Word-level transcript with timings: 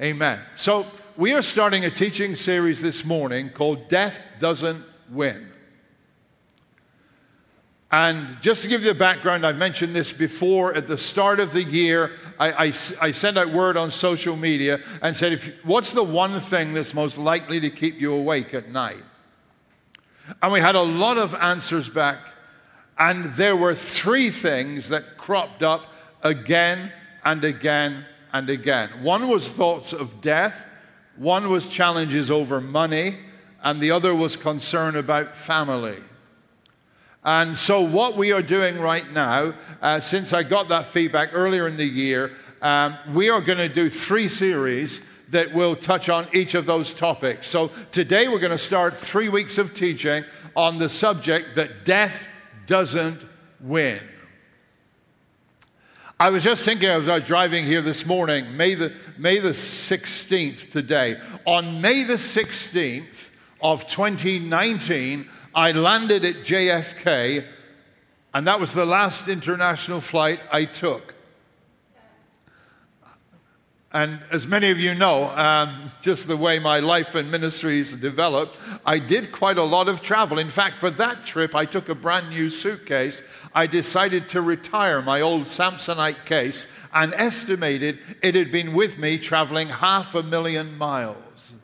Amen. 0.00 0.38
So, 0.54 0.86
we 1.18 1.34
are 1.34 1.42
starting 1.42 1.84
a 1.84 1.90
teaching 1.90 2.34
series 2.34 2.80
this 2.80 3.04
morning 3.04 3.50
called 3.50 3.88
Death 3.88 4.26
Doesn't 4.40 4.82
Win. 5.10 5.50
And 7.90 8.40
just 8.40 8.62
to 8.62 8.68
give 8.68 8.80
you 8.84 8.94
the 8.94 8.98
background, 8.98 9.44
I've 9.44 9.58
mentioned 9.58 9.94
this 9.94 10.10
before. 10.10 10.74
At 10.74 10.88
the 10.88 10.96
start 10.96 11.40
of 11.40 11.52
the 11.52 11.62
year, 11.62 12.12
I, 12.40 12.52
I, 12.52 12.66
I 12.68 13.10
sent 13.10 13.36
out 13.36 13.48
word 13.48 13.76
on 13.76 13.90
social 13.90 14.34
media 14.34 14.80
and 15.02 15.14
said, 15.14 15.34
if, 15.34 15.62
What's 15.62 15.92
the 15.92 16.02
one 16.02 16.40
thing 16.40 16.72
that's 16.72 16.94
most 16.94 17.18
likely 17.18 17.60
to 17.60 17.68
keep 17.68 18.00
you 18.00 18.14
awake 18.14 18.54
at 18.54 18.70
night? 18.70 19.04
And 20.42 20.50
we 20.54 20.60
had 20.60 20.74
a 20.74 20.80
lot 20.80 21.18
of 21.18 21.34
answers 21.34 21.90
back. 21.90 22.18
And 22.98 23.26
there 23.26 23.56
were 23.56 23.74
three 23.74 24.30
things 24.30 24.88
that 24.88 25.18
cropped 25.18 25.62
up 25.62 25.86
again 26.22 26.90
and 27.26 27.44
again 27.44 28.06
and 28.32 28.48
again. 28.48 28.90
One 29.02 29.28
was 29.28 29.48
thoughts 29.48 29.92
of 29.92 30.20
death, 30.20 30.66
one 31.16 31.50
was 31.50 31.68
challenges 31.68 32.30
over 32.30 32.60
money, 32.60 33.16
and 33.62 33.80
the 33.80 33.90
other 33.90 34.14
was 34.14 34.36
concern 34.36 34.96
about 34.96 35.36
family. 35.36 35.98
And 37.24 37.56
so, 37.56 37.80
what 37.82 38.16
we 38.16 38.32
are 38.32 38.42
doing 38.42 38.80
right 38.80 39.10
now, 39.12 39.54
uh, 39.80 40.00
since 40.00 40.32
I 40.32 40.42
got 40.42 40.68
that 40.68 40.86
feedback 40.86 41.30
earlier 41.32 41.68
in 41.68 41.76
the 41.76 41.86
year, 41.86 42.32
um, 42.60 42.96
we 43.12 43.30
are 43.30 43.40
going 43.40 43.58
to 43.58 43.68
do 43.68 43.88
three 43.88 44.28
series 44.28 45.08
that 45.30 45.52
will 45.52 45.76
touch 45.76 46.08
on 46.08 46.26
each 46.32 46.54
of 46.54 46.66
those 46.66 46.92
topics. 46.92 47.46
So, 47.46 47.70
today 47.92 48.26
we're 48.26 48.40
going 48.40 48.50
to 48.50 48.58
start 48.58 48.96
three 48.96 49.28
weeks 49.28 49.56
of 49.58 49.72
teaching 49.72 50.24
on 50.56 50.78
the 50.78 50.88
subject 50.88 51.54
that 51.54 51.84
death 51.84 52.26
doesn't 52.66 53.20
win. 53.60 54.00
I 56.22 56.30
was 56.30 56.44
just 56.44 56.64
thinking 56.64 56.88
as 56.88 57.08
I 57.08 57.16
was 57.16 57.24
driving 57.24 57.64
here 57.64 57.80
this 57.80 58.06
morning, 58.06 58.56
May 58.56 58.74
the, 58.76 58.92
May 59.18 59.40
the 59.40 59.48
16th 59.48 60.70
today. 60.70 61.20
On 61.44 61.80
May 61.80 62.04
the 62.04 62.14
16th 62.14 63.32
of 63.60 63.88
2019, 63.88 65.28
I 65.52 65.72
landed 65.72 66.24
at 66.24 66.36
JFK, 66.36 67.44
and 68.32 68.46
that 68.46 68.60
was 68.60 68.72
the 68.72 68.86
last 68.86 69.26
international 69.26 70.00
flight 70.00 70.38
I 70.52 70.64
took. 70.64 71.12
And 73.92 74.20
as 74.30 74.46
many 74.46 74.70
of 74.70 74.78
you 74.78 74.94
know, 74.94 75.24
um, 75.30 75.90
just 76.02 76.28
the 76.28 76.36
way 76.36 76.60
my 76.60 76.78
life 76.78 77.16
and 77.16 77.32
ministries 77.32 77.96
developed, 77.96 78.58
I 78.86 79.00
did 79.00 79.32
quite 79.32 79.58
a 79.58 79.64
lot 79.64 79.88
of 79.88 80.02
travel. 80.02 80.38
In 80.38 80.50
fact, 80.50 80.78
for 80.78 80.90
that 80.92 81.26
trip, 81.26 81.56
I 81.56 81.64
took 81.64 81.88
a 81.88 81.96
brand 81.96 82.30
new 82.30 82.48
suitcase. 82.48 83.22
I 83.54 83.66
decided 83.66 84.28
to 84.30 84.40
retire 84.40 85.02
my 85.02 85.20
old 85.20 85.42
Samsonite 85.42 86.24
case 86.24 86.72
and 86.92 87.12
estimated 87.14 87.98
it 88.22 88.34
had 88.34 88.50
been 88.50 88.72
with 88.72 88.98
me 88.98 89.18
traveling 89.18 89.68
half 89.68 90.14
a 90.14 90.22
million 90.22 90.76
miles. 90.78 91.54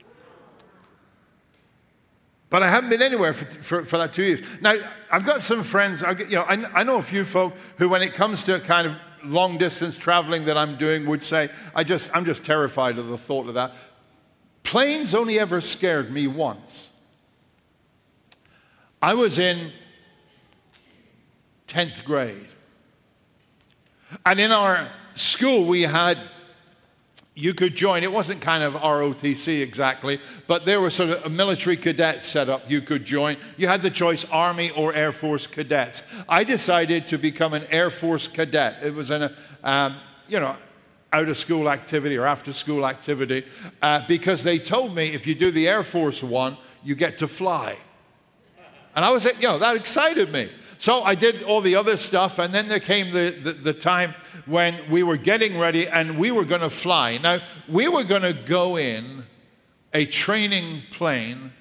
But 2.51 2.63
I 2.63 2.71
haven't 2.71 2.91
been 2.91 3.03
anywhere 3.03 3.35
for, 3.35 3.45
for, 3.63 3.85
for 3.85 3.99
that 3.99 4.13
two 4.13 4.23
years. 4.23 4.41
Now, 4.61 4.75
I've 5.11 5.27
got 5.27 5.43
some 5.43 5.63
friends, 5.63 6.03
I, 6.03 6.13
you 6.13 6.37
know, 6.37 6.43
I, 6.43 6.81
I 6.81 6.83
know 6.83 6.97
a 6.97 7.03
few 7.03 7.25
folk 7.25 7.55
who, 7.77 7.89
when 7.89 8.03
it 8.03 8.15
comes 8.15 8.45
to 8.45 8.59
kind 8.61 8.87
of 8.87 8.95
long 9.23 9.59
distance 9.59 9.99
traveling 9.99 10.47
that 10.47 10.57
I'm 10.57 10.77
doing 10.77 11.07
would 11.07 11.23
say, 11.23 11.51
I 11.75 11.85
just, 11.85 12.15
I'm 12.15 12.25
just 12.25 12.45
terrified 12.45 12.99
of 12.99 13.09
the 13.09 13.19
thought 13.19 13.49
of 13.49 13.55
that. 13.55 13.75
Planes 14.63 15.15
only 15.15 15.39
ever 15.39 15.61
scared 15.61 16.11
me 16.11 16.27
once. 16.27 16.93
I 19.01 19.15
was 19.15 19.39
in 19.39 19.73
10th 21.69 22.05
grade. 22.05 22.49
And 24.25 24.41
in 24.41 24.53
our 24.53 24.91
school, 25.15 25.65
we 25.65 25.83
had 25.83 26.19
you 27.39 27.55
could 27.55 27.77
join. 27.77 28.03
It 28.03 28.11
wasn't 28.11 28.41
kind 28.41 28.65
of 28.65 28.75
ROTC 28.75 29.63
exactly, 29.63 30.19
but 30.49 30.65
there 30.65 30.81
was 30.81 30.95
sort 30.95 31.11
of 31.11 31.25
a 31.25 31.29
military 31.29 31.77
cadet 31.77 32.25
set 32.25 32.49
up 32.49 32.69
you 32.69 32.81
could 32.81 33.05
join. 33.05 33.37
You 33.57 33.69
had 33.69 33.81
the 33.81 33.91
choice 33.91 34.25
Army 34.25 34.71
or 34.71 34.93
Air 34.93 35.13
Force 35.13 35.47
cadets. 35.47 36.03
I 36.29 36.43
decided 36.43 37.07
to 37.09 37.19
become 37.19 37.55
an 37.55 37.65
Air 37.71 37.91
Force 37.91 38.27
cadet. 38.27 38.83
It 38.83 38.93
was 38.93 39.11
an, 39.11 39.33
um, 39.63 40.01
you 40.27 40.41
know, 40.41 40.57
out 41.13 41.29
of 41.29 41.37
school 41.37 41.71
activity 41.71 42.17
or 42.17 42.27
after 42.27 42.53
school 42.53 42.85
activity 42.85 43.47
uh, 43.83 44.03
because 44.09 44.43
they 44.43 44.59
told 44.59 44.93
me 44.93 45.07
if 45.07 45.25
you 45.25 45.37
do 45.37 45.53
the 45.53 45.69
Air 45.69 45.85
Force 45.85 46.25
one, 46.25 46.57
you 46.83 46.97
get 46.97 47.19
to 47.19 47.29
fly. 47.29 47.79
And 48.97 49.05
I 49.05 49.11
was, 49.11 49.25
like, 49.25 49.41
you 49.41 49.47
know, 49.47 49.61
that 49.61 49.77
excited 49.77 50.33
me. 50.33 50.51
So 50.79 51.03
I 51.03 51.17
did 51.17 51.43
all 51.43 51.61
the 51.61 51.75
other 51.75 51.97
stuff, 51.97 52.39
and 52.39 52.55
then 52.55 52.69
there 52.69 52.81
came 52.81 53.13
the, 53.13 53.31
the, 53.31 53.53
the 53.53 53.73
time 53.73 54.15
when 54.47 54.89
we 54.89 55.03
were 55.03 55.17
getting 55.17 55.59
ready 55.59 55.89
and 55.89 56.19
we 56.19 56.31
were 56.31 56.45
going 56.45 56.61
to 56.61 56.71
fly. 56.71 57.19
Now, 57.19 57.41
we 57.69 57.89
were 57.89 58.05
going 58.05 58.23
to 58.23 58.33
go 58.33 58.79
in 58.79 59.25
a 59.93 60.07
training 60.07 60.83
plane. 60.91 61.53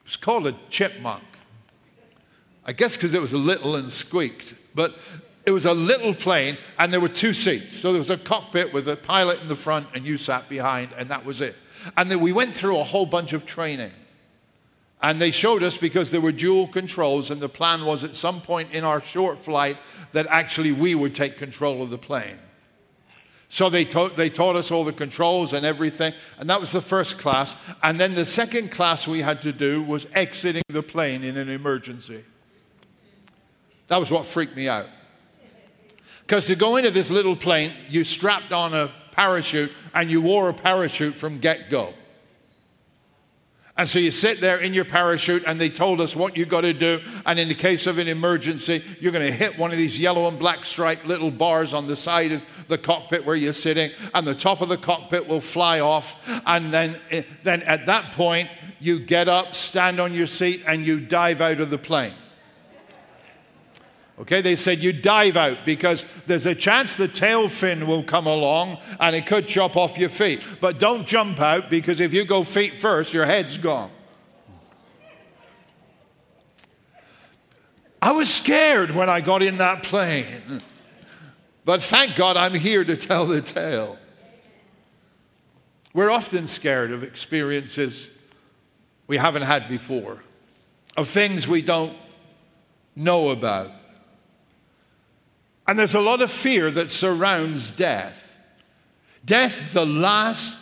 It 0.00 0.04
was 0.04 0.16
called 0.16 0.46
a 0.46 0.54
chipmunk. 0.70 1.24
I 2.64 2.72
guess 2.72 2.96
because 2.96 3.12
it 3.14 3.20
was 3.20 3.34
little 3.34 3.74
and 3.74 3.90
squeaked, 3.90 4.54
but 4.72 4.96
it 5.44 5.50
was 5.50 5.66
a 5.66 5.74
little 5.74 6.14
plane 6.14 6.56
and 6.78 6.92
there 6.92 7.00
were 7.00 7.08
two 7.08 7.34
seats. 7.34 7.76
So 7.76 7.92
there 7.92 7.98
was 7.98 8.10
a 8.10 8.16
cockpit 8.16 8.72
with 8.72 8.86
a 8.86 8.96
pilot 8.96 9.40
in 9.40 9.48
the 9.48 9.56
front 9.56 9.88
and 9.94 10.06
you 10.06 10.16
sat 10.16 10.48
behind, 10.48 10.90
and 10.96 11.10
that 11.10 11.24
was 11.24 11.40
it. 11.40 11.56
And 11.96 12.08
then 12.08 12.20
we 12.20 12.32
went 12.32 12.54
through 12.54 12.78
a 12.78 12.84
whole 12.84 13.06
bunch 13.06 13.32
of 13.32 13.44
training. 13.44 13.90
And 15.02 15.20
they 15.20 15.32
showed 15.32 15.64
us 15.64 15.76
because 15.76 16.10
there 16.12 16.20
were 16.20 16.32
dual 16.32 16.68
controls, 16.68 17.30
and 17.30 17.40
the 17.40 17.48
plan 17.48 17.84
was 17.84 18.04
at 18.04 18.14
some 18.14 18.40
point 18.40 18.72
in 18.72 18.84
our 18.84 19.02
short 19.02 19.38
flight 19.38 19.76
that 20.12 20.26
actually 20.30 20.70
we 20.70 20.94
would 20.94 21.14
take 21.14 21.38
control 21.38 21.82
of 21.82 21.90
the 21.90 21.98
plane. 21.98 22.38
So 23.48 23.68
they 23.68 23.84
taught, 23.84 24.16
they 24.16 24.30
taught 24.30 24.56
us 24.56 24.70
all 24.70 24.84
the 24.84 24.92
controls 24.92 25.52
and 25.52 25.66
everything, 25.66 26.14
and 26.38 26.48
that 26.48 26.60
was 26.60 26.72
the 26.72 26.80
first 26.80 27.18
class. 27.18 27.56
And 27.82 28.00
then 28.00 28.14
the 28.14 28.24
second 28.24 28.70
class 28.70 29.06
we 29.06 29.20
had 29.20 29.42
to 29.42 29.52
do 29.52 29.82
was 29.82 30.06
exiting 30.14 30.62
the 30.68 30.82
plane 30.82 31.22
in 31.22 31.36
an 31.36 31.50
emergency. 31.50 32.24
That 33.88 33.98
was 33.98 34.10
what 34.10 34.24
freaked 34.24 34.56
me 34.56 34.68
out. 34.68 34.86
Because 36.20 36.46
to 36.46 36.54
go 36.54 36.76
into 36.76 36.90
this 36.90 37.10
little 37.10 37.36
plane, 37.36 37.74
you 37.90 38.04
strapped 38.04 38.52
on 38.52 38.72
a 38.72 38.90
parachute 39.10 39.72
and 39.92 40.10
you 40.10 40.22
wore 40.22 40.48
a 40.48 40.54
parachute 40.54 41.14
from 41.14 41.38
get 41.38 41.68
go. 41.68 41.92
And 43.76 43.88
so 43.88 43.98
you 43.98 44.10
sit 44.10 44.40
there 44.40 44.58
in 44.58 44.74
your 44.74 44.84
parachute, 44.84 45.44
and 45.46 45.58
they 45.58 45.70
told 45.70 46.00
us 46.02 46.14
what 46.14 46.36
you've 46.36 46.50
got 46.50 46.60
to 46.60 46.74
do. 46.74 47.00
And 47.24 47.38
in 47.38 47.48
the 47.48 47.54
case 47.54 47.86
of 47.86 47.96
an 47.96 48.06
emergency, 48.06 48.84
you're 49.00 49.12
going 49.12 49.26
to 49.26 49.32
hit 49.32 49.58
one 49.58 49.70
of 49.70 49.78
these 49.78 49.98
yellow 49.98 50.28
and 50.28 50.38
black 50.38 50.66
striped 50.66 51.06
little 51.06 51.30
bars 51.30 51.72
on 51.72 51.86
the 51.86 51.96
side 51.96 52.32
of 52.32 52.42
the 52.68 52.76
cockpit 52.76 53.24
where 53.24 53.34
you're 53.34 53.54
sitting, 53.54 53.90
and 54.12 54.26
the 54.26 54.34
top 54.34 54.60
of 54.60 54.68
the 54.68 54.76
cockpit 54.76 55.26
will 55.26 55.40
fly 55.40 55.80
off. 55.80 56.16
And 56.46 56.72
then, 56.72 57.00
eh, 57.10 57.22
then 57.44 57.62
at 57.62 57.86
that 57.86 58.12
point, 58.12 58.50
you 58.78 58.98
get 58.98 59.28
up, 59.28 59.54
stand 59.54 60.00
on 60.00 60.12
your 60.12 60.26
seat, 60.26 60.62
and 60.66 60.86
you 60.86 61.00
dive 61.00 61.40
out 61.40 61.60
of 61.60 61.70
the 61.70 61.78
plane. 61.78 62.14
Okay, 64.22 64.40
they 64.40 64.54
said 64.54 64.78
you 64.78 64.92
dive 64.92 65.36
out 65.36 65.66
because 65.66 66.04
there's 66.28 66.46
a 66.46 66.54
chance 66.54 66.94
the 66.94 67.08
tail 67.08 67.48
fin 67.48 67.88
will 67.88 68.04
come 68.04 68.28
along 68.28 68.78
and 69.00 69.16
it 69.16 69.26
could 69.26 69.48
chop 69.48 69.76
off 69.76 69.98
your 69.98 70.08
feet. 70.08 70.46
But 70.60 70.78
don't 70.78 71.08
jump 71.08 71.40
out 71.40 71.68
because 71.68 71.98
if 71.98 72.14
you 72.14 72.24
go 72.24 72.44
feet 72.44 72.74
first, 72.74 73.12
your 73.12 73.26
head's 73.26 73.58
gone. 73.58 73.90
I 78.00 78.12
was 78.12 78.32
scared 78.32 78.92
when 78.92 79.10
I 79.10 79.20
got 79.20 79.42
in 79.42 79.56
that 79.56 79.82
plane. 79.82 80.62
But 81.64 81.82
thank 81.82 82.14
God 82.14 82.36
I'm 82.36 82.54
here 82.54 82.84
to 82.84 82.96
tell 82.96 83.26
the 83.26 83.40
tale. 83.40 83.98
We're 85.92 86.10
often 86.10 86.46
scared 86.46 86.92
of 86.92 87.02
experiences 87.02 88.08
we 89.08 89.16
haven't 89.16 89.42
had 89.42 89.66
before, 89.66 90.22
of 90.96 91.08
things 91.08 91.48
we 91.48 91.60
don't 91.60 91.96
know 92.94 93.30
about. 93.30 93.81
And 95.66 95.78
there's 95.78 95.94
a 95.94 96.00
lot 96.00 96.20
of 96.20 96.30
fear 96.30 96.70
that 96.70 96.90
surrounds 96.90 97.70
death. 97.70 98.36
Death, 99.24 99.72
the 99.72 99.86
last 99.86 100.58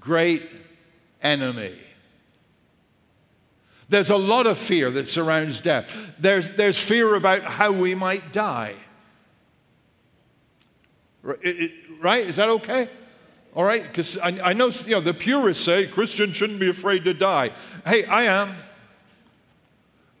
great 0.00 0.48
enemy. 1.22 1.74
There's 3.88 4.10
a 4.10 4.16
lot 4.16 4.46
of 4.46 4.56
fear 4.56 4.90
that 4.92 5.08
surrounds 5.08 5.60
death. 5.60 5.94
There's, 6.18 6.50
there's 6.50 6.78
fear 6.78 7.14
about 7.16 7.42
how 7.42 7.72
we 7.72 7.94
might 7.94 8.32
die. 8.32 8.74
Right? 11.22 12.26
Is 12.26 12.36
that 12.36 12.48
okay? 12.48 12.88
All 13.54 13.64
right? 13.64 13.82
Because 13.82 14.18
I, 14.18 14.28
I, 14.42 14.52
know, 14.52 14.68
you 14.68 14.92
know 14.92 15.00
the 15.00 15.14
purists 15.14 15.64
say 15.64 15.86
Christians 15.86 16.36
shouldn't 16.36 16.60
be 16.60 16.68
afraid 16.68 17.04
to 17.04 17.14
die. 17.14 17.50
Hey, 17.86 18.04
I 18.04 18.24
am. 18.24 18.54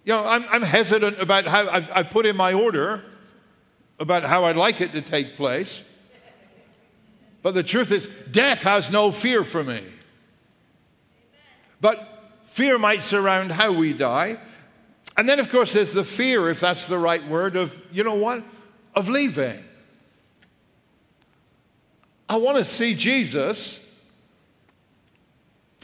You 0.04 0.14
know, 0.14 0.24
I'm, 0.24 0.44
I'm 0.48 0.62
hesitant 0.62 1.18
about 1.18 1.46
how 1.46 1.68
I've, 1.68 1.90
I've 1.94 2.10
put 2.10 2.26
in 2.26 2.36
my 2.36 2.52
order 2.52 3.02
about 3.98 4.24
how 4.24 4.44
I'd 4.44 4.56
like 4.56 4.80
it 4.80 4.92
to 4.92 5.00
take 5.00 5.36
place. 5.36 5.84
But 7.42 7.54
the 7.54 7.62
truth 7.62 7.90
is, 7.92 8.08
death 8.30 8.62
has 8.62 8.90
no 8.90 9.10
fear 9.10 9.44
for 9.44 9.62
me. 9.62 9.82
But 11.80 12.08
fear 12.46 12.78
might 12.78 13.02
surround 13.02 13.52
how 13.52 13.72
we 13.72 13.92
die. 13.92 14.38
And 15.16 15.28
then, 15.28 15.38
of 15.38 15.50
course, 15.50 15.74
there's 15.74 15.92
the 15.92 16.04
fear, 16.04 16.48
if 16.48 16.60
that's 16.60 16.86
the 16.86 16.98
right 16.98 17.24
word, 17.28 17.56
of, 17.56 17.80
you 17.92 18.02
know 18.02 18.14
what? 18.14 18.42
Of 18.94 19.08
leaving. 19.08 19.62
I 22.28 22.36
want 22.36 22.56
to 22.58 22.64
see 22.64 22.94
Jesus, 22.94 23.86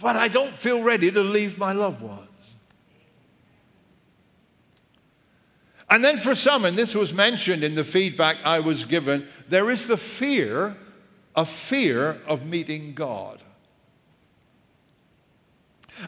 but 0.01 0.17
I 0.17 0.29
don't 0.29 0.57
feel 0.57 0.83
ready 0.83 1.11
to 1.11 1.23
leave 1.23 1.59
my 1.59 1.73
loved 1.73 2.01
ones. 2.01 2.30
And 5.91 6.05
then 6.05 6.17
for 6.17 6.37
some, 6.37 6.65
and 6.65 6.79
this 6.79 6.95
was 6.95 7.13
mentioned 7.13 7.65
in 7.65 7.75
the 7.75 7.83
feedback 7.83 8.37
I 8.45 8.61
was 8.61 8.85
given, 8.85 9.27
there 9.49 9.71
is 9.71 9.89
the 9.89 9.97
fear, 9.97 10.77
a 11.35 11.45
fear 11.45 12.21
of 12.29 12.47
meeting 12.47 12.95
God. 12.95 13.41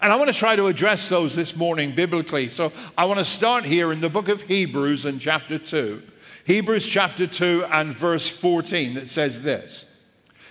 And 0.01 0.13
I 0.13 0.17
want 0.17 0.33
to 0.33 0.39
try 0.39 0.55
to 0.55 0.69
address 0.69 1.09
those 1.09 1.35
this 1.35 1.57
morning 1.57 1.95
biblically. 1.95 2.49
So 2.49 2.73
I 2.97 3.05
want 3.07 3.19
to 3.19 3.25
start 3.25 3.65
here 3.65 3.93
in 3.93 4.01
the 4.01 4.09
book 4.09 4.29
of 4.29 4.43
Hebrews 4.43 5.05
in 5.05 5.19
chapter 5.19 5.59
2. 5.59 6.01
Hebrews 6.45 6.87
chapter 6.87 7.27
2 7.27 7.67
and 7.71 7.93
verse 7.93 8.29
14 8.29 8.95
that 8.95 9.09
says 9.09 9.43
this 9.43 9.87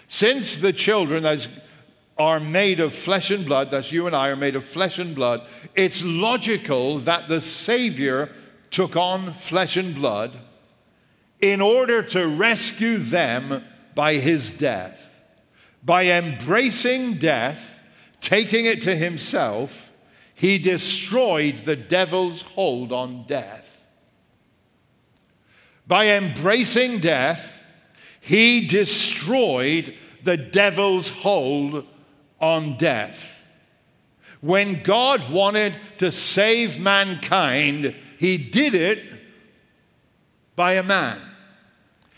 Since 0.09 0.57
the 0.57 0.73
children 0.73 1.25
as 1.25 1.47
are 2.17 2.39
made 2.39 2.79
of 2.79 2.93
flesh 2.93 3.31
and 3.31 3.45
blood, 3.45 3.71
that's 3.71 3.91
you 3.91 4.05
and 4.05 4.15
I 4.15 4.27
are 4.27 4.35
made 4.35 4.55
of 4.55 4.63
flesh 4.63 4.99
and 4.99 5.15
blood, 5.15 5.41
it's 5.73 6.03
logical 6.03 6.99
that 6.99 7.29
the 7.29 7.41
Savior 7.41 8.29
took 8.71 8.95
on 8.95 9.31
flesh 9.33 9.77
and 9.77 9.93
blood 9.93 10.37
in 11.39 11.61
order 11.61 12.01
to 12.01 12.27
rescue 12.27 12.97
them 12.97 13.63
by 13.93 14.15
his 14.15 14.53
death. 14.53 15.19
By 15.83 16.05
embracing 16.05 17.15
death, 17.15 17.83
taking 18.21 18.65
it 18.65 18.81
to 18.83 18.95
himself, 18.95 19.91
he 20.33 20.57
destroyed 20.57 21.65
the 21.65 21.75
devil's 21.75 22.43
hold 22.43 22.91
on 22.91 23.25
death. 23.27 23.87
By 25.87 26.09
embracing 26.09 26.99
death, 26.99 27.63
he 28.21 28.67
destroyed 28.67 29.95
the 30.23 30.37
devil's 30.37 31.09
hold 31.09 31.85
on 32.39 32.77
death. 32.77 33.39
When 34.39 34.81
God 34.83 35.29
wanted 35.31 35.75
to 35.97 36.11
save 36.11 36.79
mankind, 36.79 37.95
he 38.21 38.37
did 38.37 38.75
it 38.75 38.99
by 40.55 40.73
a 40.73 40.83
man. 40.83 41.19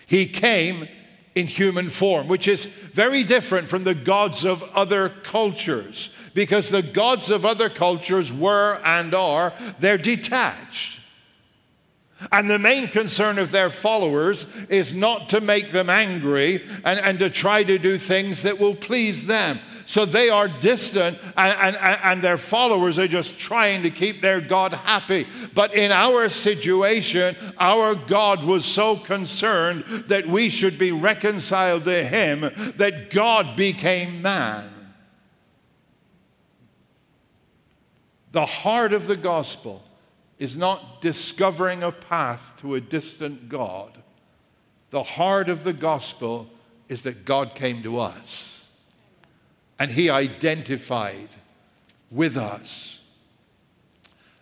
He 0.06 0.26
came 0.26 0.90
in 1.34 1.48
human 1.48 1.88
form, 1.88 2.28
which 2.28 2.46
is 2.46 2.66
very 2.66 3.24
different 3.24 3.70
from 3.70 3.86
the 3.86 3.96
gods 3.96 4.44
of 4.44 4.64
other 4.76 5.08
cultures, 5.08 6.14
because 6.34 6.68
the 6.68 6.82
gods 6.82 7.30
of 7.30 7.46
other 7.46 7.70
cultures 7.70 8.34
were 8.34 8.82
and 8.84 9.14
are, 9.14 9.54
they're 9.80 9.98
detached. 9.98 11.00
And 12.34 12.50
the 12.50 12.60
main 12.60 12.90
concern 12.90 13.40
of 13.40 13.52
their 13.52 13.70
followers 13.70 14.46
is 14.68 14.94
not 14.94 15.30
to 15.30 15.40
make 15.40 15.72
them 15.72 15.90
angry 15.90 16.68
and, 16.84 17.00
and 17.00 17.18
to 17.20 17.30
try 17.30 17.64
to 17.64 17.78
do 17.78 17.98
things 17.98 18.44
that 18.44 18.60
will 18.60 18.76
please 18.76 19.26
them. 19.26 19.62
So 19.86 20.06
they 20.06 20.30
are 20.30 20.48
distant, 20.48 21.18
and, 21.36 21.76
and, 21.76 22.00
and 22.04 22.22
their 22.22 22.38
followers 22.38 22.98
are 22.98 23.08
just 23.08 23.38
trying 23.38 23.84
to 23.84 23.90
keep 23.90 24.22
their 24.22 24.40
God 24.40 24.74
happy. 24.74 25.28
But 25.54 25.76
in 25.76 25.92
our 25.92 26.30
situation, 26.30 27.36
our 27.60 27.94
God 27.94 28.44
was 28.44 28.66
so 28.66 28.96
concerned 28.96 29.84
that 30.08 30.26
we 30.28 30.50
should 30.50 30.78
be 30.78 30.92
reconciled 30.92 31.84
to 31.84 32.04
Him 32.04 32.74
that 32.78 33.10
God 33.10 33.56
became 33.56 34.22
man. 34.22 34.70
The 38.32 38.46
heart 38.46 38.94
of 38.94 39.08
the 39.08 39.18
gospel 39.18 39.84
is 40.40 40.58
not 40.58 41.02
discovering 41.02 41.84
a 41.84 41.92
path 41.92 42.54
to 42.58 42.76
a 42.76 42.82
distant 42.82 43.48
God. 43.50 43.98
The 44.90 45.04
heart 45.04 45.50
of 45.50 45.64
the 45.64 45.74
gospel 45.74 46.48
is 46.90 47.04
that 47.04 47.26
God 47.26 47.54
came 47.54 47.84
to 47.84 48.00
us 48.00 48.53
and 49.84 49.92
he 49.92 50.10
identified 50.10 51.28
with 52.10 52.38
us. 52.38 53.02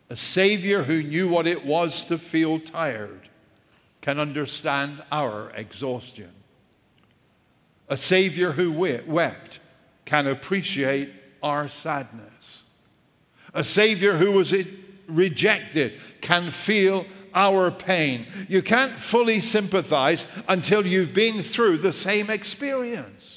A 0.07 0.15
Savior 0.15 0.83
who 0.83 1.01
knew 1.01 1.27
what 1.27 1.47
it 1.47 1.65
was 1.65 2.05
to 2.05 2.19
feel 2.19 2.59
tired 2.59 3.27
can 4.01 4.19
understand 4.19 5.03
our 5.11 5.49
exhaustion. 5.55 6.29
A 7.89 7.97
Savior 7.97 8.51
who 8.51 8.71
wept 8.71 9.59
can 10.05 10.27
appreciate 10.27 11.09
our 11.41 11.67
sadness. 11.67 12.61
A 13.51 13.63
Savior 13.63 14.17
who 14.17 14.33
was 14.33 14.53
rejected 15.07 15.99
can 16.21 16.51
feel 16.51 17.07
our 17.33 17.71
pain. 17.71 18.27
You 18.47 18.61
can't 18.61 18.93
fully 18.93 19.41
sympathize 19.41 20.27
until 20.47 20.85
you've 20.85 21.15
been 21.15 21.41
through 21.41 21.77
the 21.77 21.93
same 21.93 22.29
experience. 22.29 23.30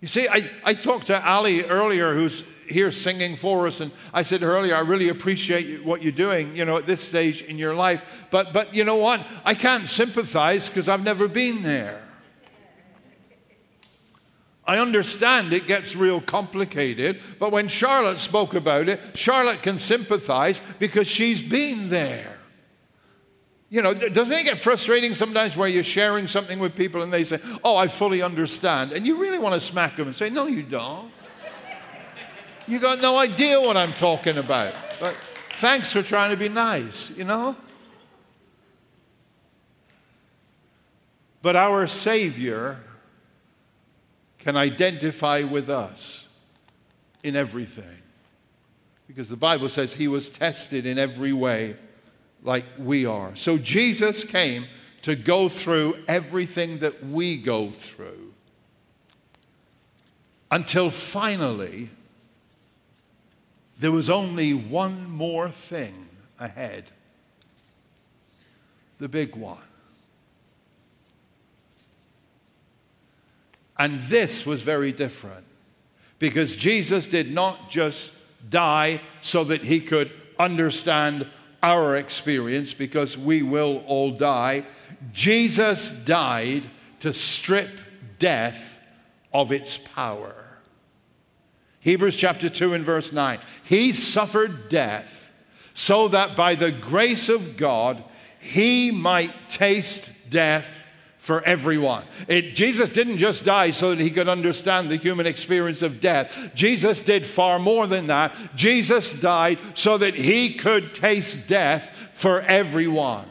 You 0.00 0.08
see, 0.08 0.28
I, 0.28 0.50
I 0.64 0.74
talked 0.74 1.06
to 1.06 1.26
Ali 1.26 1.62
earlier, 1.62 2.14
who's 2.14 2.44
here 2.68 2.92
singing 2.92 3.36
for 3.36 3.66
us, 3.66 3.80
and 3.80 3.90
I 4.12 4.22
said 4.22 4.42
earlier, 4.42 4.76
I 4.76 4.80
really 4.80 5.08
appreciate 5.08 5.84
what 5.84 6.02
you're 6.02 6.12
doing, 6.12 6.56
you 6.56 6.64
know, 6.64 6.76
at 6.76 6.86
this 6.86 7.00
stage 7.00 7.42
in 7.42 7.58
your 7.58 7.74
life. 7.74 8.26
But, 8.30 8.52
but 8.52 8.74
you 8.74 8.84
know 8.84 8.96
what? 8.96 9.26
I 9.44 9.54
can't 9.54 9.88
sympathize 9.88 10.68
because 10.68 10.88
I've 10.88 11.04
never 11.04 11.28
been 11.28 11.62
there. 11.62 12.02
I 14.66 14.78
understand 14.78 15.52
it 15.52 15.68
gets 15.68 15.94
real 15.94 16.20
complicated, 16.20 17.20
but 17.38 17.52
when 17.52 17.68
Charlotte 17.68 18.18
spoke 18.18 18.54
about 18.54 18.88
it, 18.88 19.00
Charlotte 19.16 19.62
can 19.62 19.78
sympathize 19.78 20.60
because 20.80 21.06
she's 21.06 21.40
been 21.40 21.88
there. 21.88 22.35
You 23.76 23.82
know, 23.82 23.92
doesn't 23.92 24.34
it 24.34 24.44
get 24.44 24.56
frustrating 24.56 25.12
sometimes 25.12 25.54
where 25.54 25.68
you're 25.68 25.84
sharing 25.84 26.28
something 26.28 26.58
with 26.58 26.74
people 26.74 27.02
and 27.02 27.12
they 27.12 27.24
say, 27.24 27.38
Oh, 27.62 27.76
I 27.76 27.88
fully 27.88 28.22
understand. 28.22 28.92
And 28.92 29.06
you 29.06 29.20
really 29.20 29.38
want 29.38 29.54
to 29.54 29.60
smack 29.60 29.96
them 29.96 30.06
and 30.06 30.16
say, 30.16 30.30
No, 30.30 30.46
you 30.46 30.62
don't. 30.62 31.12
You 32.66 32.78
got 32.78 33.02
no 33.02 33.18
idea 33.18 33.60
what 33.60 33.76
I'm 33.76 33.92
talking 33.92 34.38
about. 34.38 34.72
But 34.98 35.14
thanks 35.56 35.92
for 35.92 36.02
trying 36.02 36.30
to 36.30 36.38
be 36.38 36.48
nice, 36.48 37.10
you 37.18 37.24
know? 37.24 37.54
But 41.42 41.54
our 41.54 41.86
Savior 41.86 42.78
can 44.38 44.56
identify 44.56 45.42
with 45.42 45.68
us 45.68 46.28
in 47.22 47.36
everything. 47.36 47.98
Because 49.06 49.28
the 49.28 49.36
Bible 49.36 49.68
says 49.68 49.92
he 49.92 50.08
was 50.08 50.30
tested 50.30 50.86
in 50.86 50.98
every 50.98 51.34
way 51.34 51.76
like 52.46 52.64
we 52.78 53.04
are. 53.04 53.34
So 53.36 53.58
Jesus 53.58 54.24
came 54.24 54.66
to 55.02 55.14
go 55.14 55.48
through 55.48 56.02
everything 56.08 56.78
that 56.78 57.04
we 57.04 57.36
go 57.36 57.70
through 57.70 58.32
until 60.50 60.90
finally 60.90 61.90
there 63.78 63.92
was 63.92 64.08
only 64.08 64.54
one 64.54 65.10
more 65.10 65.50
thing 65.50 66.08
ahead 66.38 66.84
the 68.98 69.08
big 69.08 69.36
one. 69.36 69.58
And 73.78 74.00
this 74.00 74.46
was 74.46 74.62
very 74.62 74.90
different 74.90 75.44
because 76.18 76.56
Jesus 76.56 77.06
did 77.06 77.30
not 77.30 77.68
just 77.68 78.14
die 78.48 79.02
so 79.20 79.44
that 79.44 79.60
he 79.60 79.80
could 79.80 80.10
understand 80.38 81.28
our 81.62 81.96
experience, 81.96 82.74
because 82.74 83.16
we 83.16 83.42
will 83.42 83.82
all 83.86 84.12
die. 84.12 84.64
Jesus 85.12 85.90
died 85.90 86.66
to 87.00 87.12
strip 87.12 87.70
death 88.18 88.80
of 89.32 89.52
its 89.52 89.76
power. 89.76 90.58
Hebrews 91.80 92.16
chapter 92.16 92.48
2 92.48 92.74
and 92.74 92.84
verse 92.84 93.12
9. 93.12 93.38
He 93.62 93.92
suffered 93.92 94.68
death 94.68 95.30
so 95.74 96.08
that 96.08 96.34
by 96.34 96.54
the 96.54 96.72
grace 96.72 97.28
of 97.28 97.56
God 97.56 98.02
he 98.40 98.90
might 98.90 99.48
taste 99.48 100.10
death 100.30 100.85
for 101.26 101.42
everyone. 101.42 102.04
It, 102.28 102.54
Jesus 102.54 102.88
didn't 102.88 103.18
just 103.18 103.44
die 103.44 103.72
so 103.72 103.90
that 103.90 103.98
he 103.98 104.12
could 104.12 104.28
understand 104.28 104.88
the 104.88 104.96
human 104.96 105.26
experience 105.26 105.82
of 105.82 106.00
death. 106.00 106.52
Jesus 106.54 107.00
did 107.00 107.26
far 107.26 107.58
more 107.58 107.88
than 107.88 108.06
that. 108.06 108.32
Jesus 108.54 109.12
died 109.12 109.58
so 109.74 109.98
that 109.98 110.14
he 110.14 110.54
could 110.54 110.94
taste 110.94 111.48
death 111.48 112.10
for 112.12 112.42
everyone. 112.42 113.28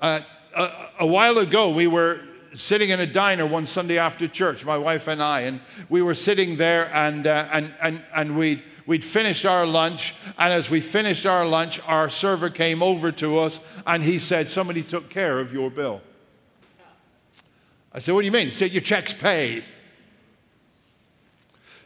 Uh, 0.00 0.22
a, 0.52 0.88
a 0.98 1.06
while 1.06 1.38
ago, 1.38 1.70
we 1.70 1.86
were 1.86 2.22
sitting 2.54 2.90
in 2.90 2.98
a 2.98 3.06
diner 3.06 3.46
one 3.46 3.66
Sunday 3.66 3.96
after 3.96 4.26
church, 4.26 4.64
my 4.64 4.76
wife 4.76 5.06
and 5.06 5.22
I, 5.22 5.42
and 5.42 5.60
we 5.88 6.02
were 6.02 6.16
sitting 6.16 6.56
there 6.56 6.92
and, 6.92 7.24
uh, 7.24 7.48
and, 7.52 7.72
and, 7.80 8.02
and 8.12 8.36
we'd, 8.36 8.64
we'd 8.84 9.04
finished 9.04 9.46
our 9.46 9.64
lunch. 9.64 10.16
And 10.36 10.52
as 10.52 10.68
we 10.68 10.80
finished 10.80 11.24
our 11.24 11.46
lunch, 11.46 11.78
our 11.86 12.10
server 12.10 12.50
came 12.50 12.82
over 12.82 13.12
to 13.12 13.38
us 13.38 13.60
and 13.86 14.02
he 14.02 14.18
said, 14.18 14.48
Somebody 14.48 14.82
took 14.82 15.08
care 15.08 15.38
of 15.38 15.52
your 15.52 15.70
bill. 15.70 16.00
I 17.92 17.98
said, 17.98 18.14
What 18.14 18.20
do 18.20 18.26
you 18.26 18.32
mean? 18.32 18.46
He 18.46 18.52
said, 18.52 18.72
Your 18.72 18.82
check's 18.82 19.12
paid. 19.12 19.64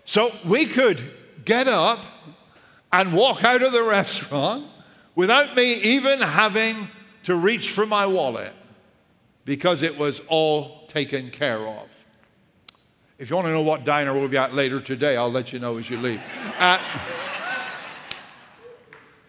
So 0.05 0.33
we 0.45 0.67
could 0.67 1.03
get 1.45 1.67
up 1.67 2.05
and 2.93 3.13
walk 3.15 3.43
out 3.43 3.63
of 3.63 3.73
the 3.73 3.83
restaurant 3.83 4.67
without 5.15 5.57
me 5.57 5.75
even 5.75 6.21
having 6.21 6.89
to 7.25 7.35
reach 7.35 7.71
for 7.71 7.87
my 7.87 8.07
wallet 8.07 8.53
because 9.45 9.83
it 9.83 9.99
was 9.99 10.21
all 10.29 10.87
taken 10.89 11.31
care 11.31 11.67
of. 11.67 12.05
If 13.19 13.31
you 13.31 13.37
want 13.37 13.47
to 13.47 13.53
know 13.53 13.63
what 13.63 13.85
diner 13.85 14.13
we'll 14.13 14.29
be 14.29 14.37
at 14.37 14.55
later 14.55 14.81
today, 14.81 15.17
I'll 15.17 15.31
let 15.31 15.53
you 15.53 15.59
know 15.59 15.79
as 15.79 15.89
you 15.89 15.99
leave. 15.99 16.21
Uh, 16.59 16.79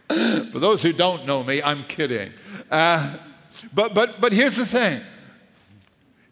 for 0.51 0.59
those 0.59 0.81
who 0.81 0.91
don't 0.91 1.25
know 1.25 1.43
me, 1.43 1.61
I'm 1.61 1.83
kidding. 1.85 2.33
Uh, 2.69 3.17
but, 3.73 3.93
but, 3.93 4.19
but 4.19 4.33
here's 4.33 4.57
the 4.57 4.65
thing 4.65 5.01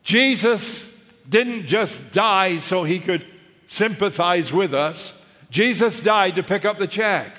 Jesus 0.03 0.89
didn't 1.27 1.65
just 1.65 2.11
die 2.11 2.59
so 2.59 2.83
he 2.83 2.99
could 2.99 3.25
sympathize 3.67 4.51
with 4.51 4.73
us, 4.73 5.21
Jesus 5.49 6.01
died 6.01 6.35
to 6.35 6.43
pick 6.43 6.65
up 6.65 6.77
the 6.77 6.87
check. 6.87 7.33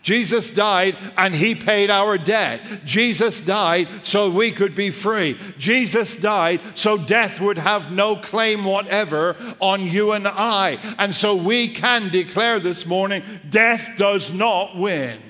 Jesus 0.00 0.48
died 0.50 0.96
and 1.16 1.34
he 1.34 1.54
paid 1.54 1.90
our 1.90 2.16
debt. 2.16 2.62
Jesus 2.84 3.40
died 3.40 3.88
so 4.02 4.30
we 4.30 4.52
could 4.52 4.74
be 4.74 4.90
free. 4.90 5.36
Jesus 5.58 6.14
died 6.16 6.60
so 6.74 6.96
death 6.96 7.40
would 7.40 7.58
have 7.58 7.92
no 7.92 8.16
claim 8.16 8.64
whatever 8.64 9.36
on 9.60 9.82
you 9.82 10.12
and 10.12 10.26
I. 10.26 10.78
And 10.98 11.14
so 11.14 11.34
we 11.34 11.68
can 11.68 12.08
declare 12.10 12.60
this 12.60 12.86
morning 12.86 13.22
death 13.50 13.90
does 13.98 14.32
not 14.32 14.76
win. 14.76 15.20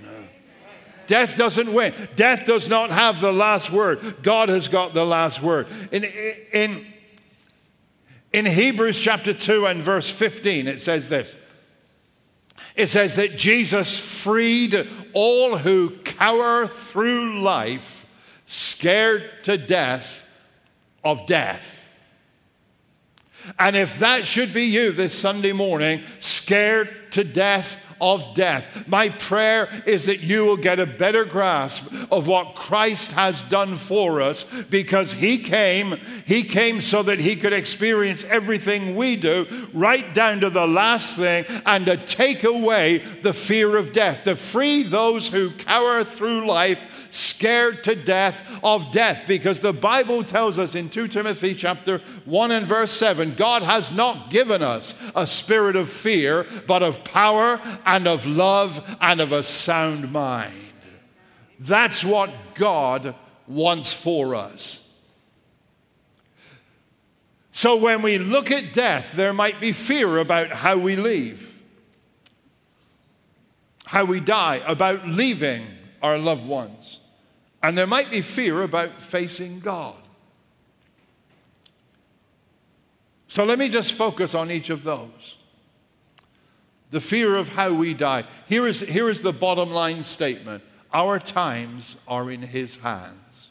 Death 1.08 1.36
doesn't 1.36 1.72
win. 1.72 1.92
Death 2.14 2.46
does 2.46 2.68
not 2.68 2.90
have 2.90 3.20
the 3.20 3.32
last 3.32 3.72
word. 3.72 4.22
God 4.22 4.48
has 4.48 4.68
got 4.68 4.94
the 4.94 5.04
last 5.04 5.42
word. 5.42 5.66
In, 5.90 6.04
in, 6.04 6.86
in 8.32 8.46
Hebrews 8.46 9.00
chapter 9.00 9.32
2 9.32 9.66
and 9.66 9.82
verse 9.82 10.08
15, 10.08 10.68
it 10.68 10.80
says 10.80 11.08
this 11.08 11.36
it 12.76 12.88
says 12.88 13.16
that 13.16 13.36
Jesus 13.36 13.98
freed 13.98 14.86
all 15.12 15.58
who 15.58 15.90
cower 16.04 16.68
through 16.68 17.40
life 17.42 18.06
scared 18.46 19.28
to 19.42 19.58
death 19.58 20.24
of 21.02 21.26
death. 21.26 21.82
And 23.58 23.74
if 23.74 23.98
that 23.98 24.26
should 24.26 24.54
be 24.54 24.66
you 24.66 24.92
this 24.92 25.12
Sunday 25.12 25.52
morning, 25.52 26.02
scared 26.20 27.12
to 27.12 27.24
death 27.24 27.82
of 28.00 28.34
death. 28.34 28.86
My 28.86 29.08
prayer 29.08 29.82
is 29.86 30.06
that 30.06 30.20
you 30.20 30.44
will 30.44 30.56
get 30.56 30.80
a 30.80 30.86
better 30.86 31.24
grasp 31.24 31.92
of 32.10 32.26
what 32.26 32.54
Christ 32.54 33.12
has 33.12 33.42
done 33.42 33.76
for 33.76 34.20
us 34.20 34.44
because 34.70 35.12
he 35.12 35.38
came, 35.38 35.98
he 36.26 36.42
came 36.42 36.80
so 36.80 37.02
that 37.02 37.18
he 37.18 37.36
could 37.36 37.52
experience 37.52 38.24
everything 38.24 38.96
we 38.96 39.16
do, 39.16 39.68
right 39.72 40.14
down 40.14 40.40
to 40.40 40.50
the 40.50 40.66
last 40.66 41.16
thing, 41.16 41.44
and 41.66 41.86
to 41.86 41.96
take 41.96 42.44
away 42.44 42.98
the 43.22 43.32
fear 43.32 43.76
of 43.76 43.92
death, 43.92 44.24
to 44.24 44.36
free 44.36 44.82
those 44.82 45.28
who 45.28 45.50
cower 45.50 46.04
through 46.04 46.46
life 46.46 46.97
scared 47.10 47.84
to 47.84 47.94
death 47.94 48.46
of 48.62 48.90
death 48.90 49.24
because 49.26 49.60
the 49.60 49.72
Bible 49.72 50.22
tells 50.22 50.58
us 50.58 50.74
in 50.74 50.90
2 50.90 51.08
Timothy 51.08 51.54
chapter 51.54 51.98
1 52.24 52.50
and 52.50 52.66
verse 52.66 52.92
7 52.92 53.34
God 53.34 53.62
has 53.62 53.92
not 53.92 54.30
given 54.30 54.62
us 54.62 54.94
a 55.14 55.26
spirit 55.26 55.76
of 55.76 55.88
fear 55.88 56.46
but 56.66 56.82
of 56.82 57.04
power 57.04 57.60
and 57.86 58.06
of 58.06 58.26
love 58.26 58.96
and 59.00 59.20
of 59.20 59.32
a 59.32 59.42
sound 59.42 60.12
mind. 60.12 60.54
That's 61.58 62.04
what 62.04 62.30
God 62.54 63.14
wants 63.46 63.92
for 63.92 64.34
us. 64.34 64.84
So 67.50 67.74
when 67.76 68.02
we 68.02 68.18
look 68.18 68.52
at 68.52 68.72
death, 68.72 69.12
there 69.12 69.32
might 69.32 69.60
be 69.60 69.72
fear 69.72 70.18
about 70.18 70.52
how 70.52 70.76
we 70.78 70.94
leave, 70.94 71.60
how 73.84 74.04
we 74.04 74.20
die, 74.20 74.62
about 74.64 75.08
leaving 75.08 75.66
our 76.02 76.18
loved 76.18 76.46
ones. 76.46 77.00
And 77.62 77.76
there 77.76 77.86
might 77.86 78.10
be 78.10 78.20
fear 78.20 78.62
about 78.62 79.02
facing 79.02 79.60
God. 79.60 79.96
So 83.26 83.44
let 83.44 83.58
me 83.58 83.68
just 83.68 83.92
focus 83.92 84.34
on 84.34 84.50
each 84.50 84.70
of 84.70 84.84
those. 84.84 85.36
The 86.90 87.00
fear 87.00 87.36
of 87.36 87.50
how 87.50 87.72
we 87.72 87.92
die. 87.92 88.24
Here 88.48 88.66
is, 88.66 88.80
here 88.80 89.10
is 89.10 89.20
the 89.22 89.32
bottom 89.32 89.70
line 89.70 90.02
statement 90.02 90.62
Our 90.92 91.18
times 91.18 91.98
are 92.06 92.30
in 92.30 92.40
His 92.40 92.76
hands. 92.76 93.50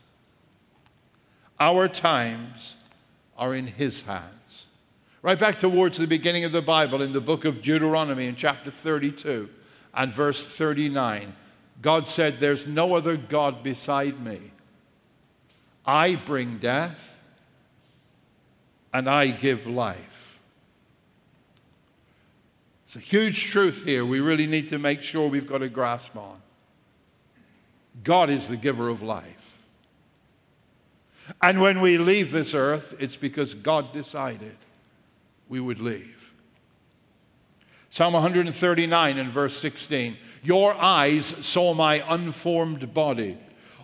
Our 1.60 1.88
times 1.88 2.76
are 3.38 3.54
in 3.54 3.68
His 3.68 4.02
hands. 4.02 4.66
Right 5.22 5.38
back 5.38 5.60
towards 5.60 5.98
the 5.98 6.08
beginning 6.08 6.46
of 6.46 6.52
the 6.52 6.62
Bible 6.62 7.02
in 7.02 7.14
the 7.14 7.22
book 7.22 7.46
of 7.46 7.62
Deuteronomy 7.62 8.26
in 8.26 8.36
chapter 8.36 8.72
32 8.72 9.50
and 9.94 10.12
verse 10.12 10.44
39. 10.44 11.36
God 11.82 12.08
said, 12.08 12.40
There's 12.40 12.66
no 12.66 12.96
other 12.96 13.18
God 13.18 13.64
beside 13.64 14.20
me. 14.20 14.52
I 15.86 16.16
bring 16.16 16.58
death 16.58 17.20
and 18.94 19.10
I 19.10 19.28
give 19.28 19.68
life. 19.68 20.40
It's 22.86 22.96
a 22.96 23.00
huge 23.00 23.52
truth 23.52 23.84
here 23.84 24.06
we 24.06 24.20
really 24.20 24.48
need 24.48 24.70
to 24.70 24.80
make 24.80 25.02
sure 25.02 25.28
we've 25.28 25.48
got 25.48 25.62
a 25.62 25.70
grasp 25.70 26.16
on. 26.16 26.42
God 28.04 28.30
is 28.30 28.48
the 28.48 28.58
giver 28.58 28.90
of 28.90 29.02
life. 29.02 29.58
And 31.42 31.62
when 31.62 31.82
we 31.82 31.98
leave 31.98 32.32
this 32.32 32.54
earth, 32.54 32.96
it's 33.00 33.18
because 33.18 33.54
God 33.54 33.92
decided 33.92 34.56
we 35.50 35.60
would 35.60 35.80
leave. 35.80 36.34
Psalm 37.90 38.14
139 38.14 39.18
and 39.18 39.30
verse 39.30 39.58
16 39.58 40.18
your 40.48 40.74
eyes 40.76 41.26
saw 41.26 41.74
my 41.74 42.02
unformed 42.08 42.94
body. 42.94 43.38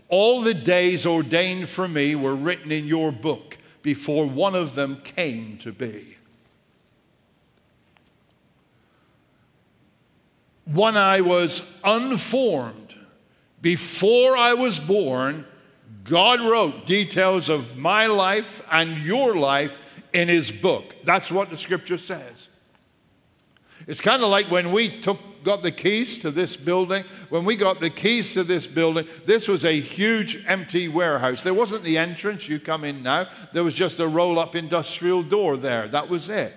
All 0.07 0.41
the 0.41 0.53
days 0.53 1.05
ordained 1.05 1.67
for 1.67 1.89
me 1.89 2.15
were 2.15 2.35
written 2.35 2.71
in 2.71 2.85
your 2.85 3.11
book 3.11 3.57
before 3.81 4.25
one 4.25 4.55
of 4.55 4.73
them 4.73 5.01
came 5.03 5.57
to 5.57 5.73
be. 5.73 6.17
When 10.65 10.95
I 10.95 11.19
was 11.19 11.69
unformed, 11.83 12.95
before 13.61 14.37
I 14.37 14.53
was 14.53 14.79
born, 14.79 15.45
God 16.05 16.39
wrote 16.39 16.85
details 16.85 17.49
of 17.49 17.75
my 17.77 18.07
life 18.07 18.61
and 18.71 19.03
your 19.03 19.35
life 19.35 19.77
in 20.13 20.29
His 20.29 20.49
book. 20.49 20.95
That's 21.03 21.29
what 21.29 21.49
the 21.49 21.57
scripture 21.57 21.97
says. 21.97 22.42
It's 23.87 24.01
kind 24.01 24.23
of 24.23 24.29
like 24.29 24.49
when 24.49 24.71
we 24.71 25.01
took 25.01 25.19
got 25.43 25.61
the 25.61 25.71
keys 25.71 26.19
to 26.19 26.31
this 26.31 26.55
building, 26.55 27.03
when 27.29 27.45
we 27.45 27.55
got 27.55 27.79
the 27.79 27.89
keys 27.89 28.33
to 28.33 28.43
this 28.43 28.65
building, 28.65 29.05
this 29.25 29.47
was 29.47 29.65
a 29.65 29.79
huge 29.79 30.43
empty 30.47 30.87
warehouse. 30.87 31.41
There 31.41 31.53
wasn't 31.53 31.83
the 31.83 31.97
entrance, 31.97 32.47
you 32.47 32.59
come 32.59 32.83
in 32.83 33.03
now. 33.03 33.29
There 33.51 33.63
was 33.63 33.73
just 33.73 33.99
a 33.99 34.07
roll 34.07 34.39
up 34.39 34.55
industrial 34.55 35.23
door 35.23 35.57
there. 35.57 35.87
That 35.87 36.09
was 36.09 36.29
it. 36.29 36.53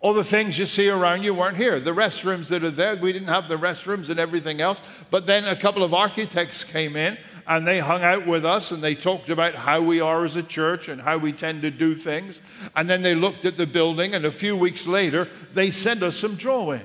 All 0.00 0.14
the 0.14 0.24
things 0.24 0.58
you 0.58 0.64
see 0.64 0.88
around 0.88 1.24
you 1.24 1.34
weren't 1.34 1.58
here. 1.58 1.78
The 1.78 1.94
restrooms 1.94 2.48
that 2.48 2.64
are 2.64 2.70
there, 2.70 2.96
we 2.96 3.12
didn't 3.12 3.28
have 3.28 3.48
the 3.48 3.56
restrooms 3.56 4.08
and 4.08 4.18
everything 4.18 4.60
else. 4.60 4.80
But 5.10 5.26
then 5.26 5.44
a 5.44 5.54
couple 5.54 5.82
of 5.82 5.92
architects 5.92 6.64
came 6.64 6.96
in 6.96 7.18
and 7.46 7.66
they 7.66 7.80
hung 7.80 8.02
out 8.02 8.26
with 8.26 8.44
us 8.44 8.70
and 8.70 8.82
they 8.82 8.94
talked 8.94 9.28
about 9.28 9.54
how 9.54 9.80
we 9.80 10.00
are 10.00 10.24
as 10.24 10.36
a 10.36 10.42
church 10.42 10.88
and 10.88 11.00
how 11.00 11.18
we 11.18 11.32
tend 11.32 11.62
to 11.62 11.70
do 11.70 11.94
things. 11.94 12.40
And 12.76 12.88
then 12.88 13.02
they 13.02 13.14
looked 13.14 13.44
at 13.44 13.56
the 13.56 13.66
building, 13.66 14.14
and 14.14 14.24
a 14.24 14.30
few 14.30 14.56
weeks 14.56 14.86
later, 14.86 15.28
they 15.52 15.70
sent 15.70 16.02
us 16.02 16.16
some 16.16 16.36
drawings. 16.36 16.84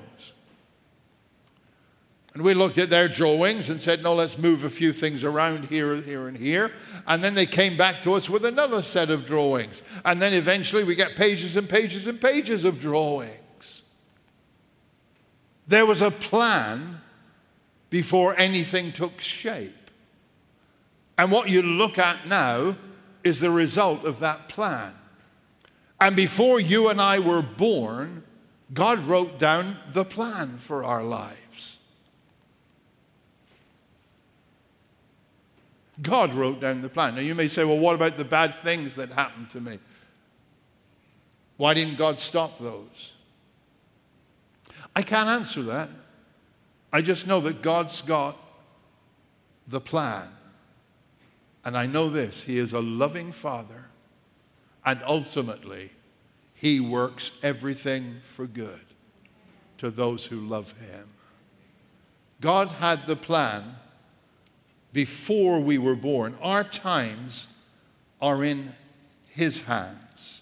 And 2.34 2.44
we 2.44 2.54
looked 2.54 2.78
at 2.78 2.90
their 2.90 3.08
drawings 3.08 3.70
and 3.70 3.82
said, 3.82 4.04
no, 4.04 4.14
let's 4.14 4.38
move 4.38 4.66
a 4.66 4.70
few 4.70 4.92
things 4.92 5.24
around 5.24 5.66
here, 5.66 5.94
and 5.94 6.04
here, 6.04 6.28
and 6.28 6.36
here. 6.36 6.72
And 7.08 7.24
then 7.24 7.34
they 7.34 7.46
came 7.46 7.78
back 7.78 8.02
to 8.02 8.14
us 8.14 8.30
with 8.30 8.44
another 8.44 8.82
set 8.82 9.10
of 9.10 9.26
drawings. 9.26 9.82
And 10.04 10.22
then 10.22 10.34
eventually 10.34 10.84
we 10.84 10.96
get 10.96 11.16
pages 11.16 11.56
and 11.56 11.70
pages 11.70 12.08
and 12.08 12.20
pages 12.20 12.66
of 12.66 12.82
drawings. 12.82 13.84
There 15.66 15.86
was 15.86 16.02
a 16.02 16.12
plan 16.12 17.00
before 17.90 18.38
anything 18.38 18.92
took 18.92 19.22
shape. 19.22 19.85
And 21.18 21.32
what 21.32 21.50
you 21.50 21.62
look 21.62 21.98
at 21.98 22.28
now 22.28 22.76
is 23.24 23.40
the 23.40 23.52
result 23.52 24.04
of 24.04 24.20
that 24.20 24.50
plan. 24.50 24.94
And 26.00 26.16
before 26.16 26.60
you 26.60 26.90
and 26.90 27.02
I 27.02 27.20
were 27.20 27.42
born, 27.42 28.24
God 28.74 29.00
wrote 29.00 29.40
down 29.40 29.78
the 29.92 30.04
plan 30.04 30.58
for 30.58 30.84
our 30.84 31.04
lives. 31.04 31.80
God 36.02 36.34
wrote 36.34 36.60
down 36.60 36.82
the 36.82 36.90
plan. 36.90 37.16
Now, 37.16 37.22
you 37.22 37.36
may 37.36 37.48
say, 37.48 37.64
well, 37.64 37.80
what 37.80 37.96
about 37.96 38.18
the 38.18 38.26
bad 38.26 38.54
things 38.54 38.96
that 38.96 39.12
happened 39.12 39.50
to 39.52 39.62
me? 39.62 39.80
Why 41.58 41.74
didn't 41.74 41.98
God 41.98 42.20
stop 42.20 42.60
those? 42.60 43.14
I 44.94 45.02
can't 45.02 45.30
answer 45.30 45.64
that. 45.64 45.90
I 46.92 47.02
just 47.02 47.28
know 47.28 47.40
that 47.42 47.62
God's 47.62 48.02
got 48.02 48.38
the 49.68 49.80
plan. 49.80 50.30
And 51.66 51.76
I 51.76 51.88
know 51.88 52.10
this 52.10 52.44
He 52.44 52.60
is 52.60 52.72
a 52.72 52.80
loving 52.80 53.32
Father, 53.32 53.86
and 54.86 55.02
ultimately, 55.06 55.90
He 56.54 56.80
works 56.80 57.32
everything 57.42 58.22
for 58.24 58.46
good 58.46 58.86
to 59.80 59.90
those 59.90 60.28
who 60.28 60.40
love 60.40 60.74
Him. 60.74 61.10
God 62.40 62.70
had 62.70 63.08
the 63.08 63.16
plan 63.16 63.78
before 64.94 65.60
we 65.60 65.78
were 65.78 65.96
born. 65.96 66.38
Our 66.42 66.64
times 66.64 67.48
are 68.22 68.44
in 68.44 68.74
His 69.28 69.64
hands. 69.64 70.42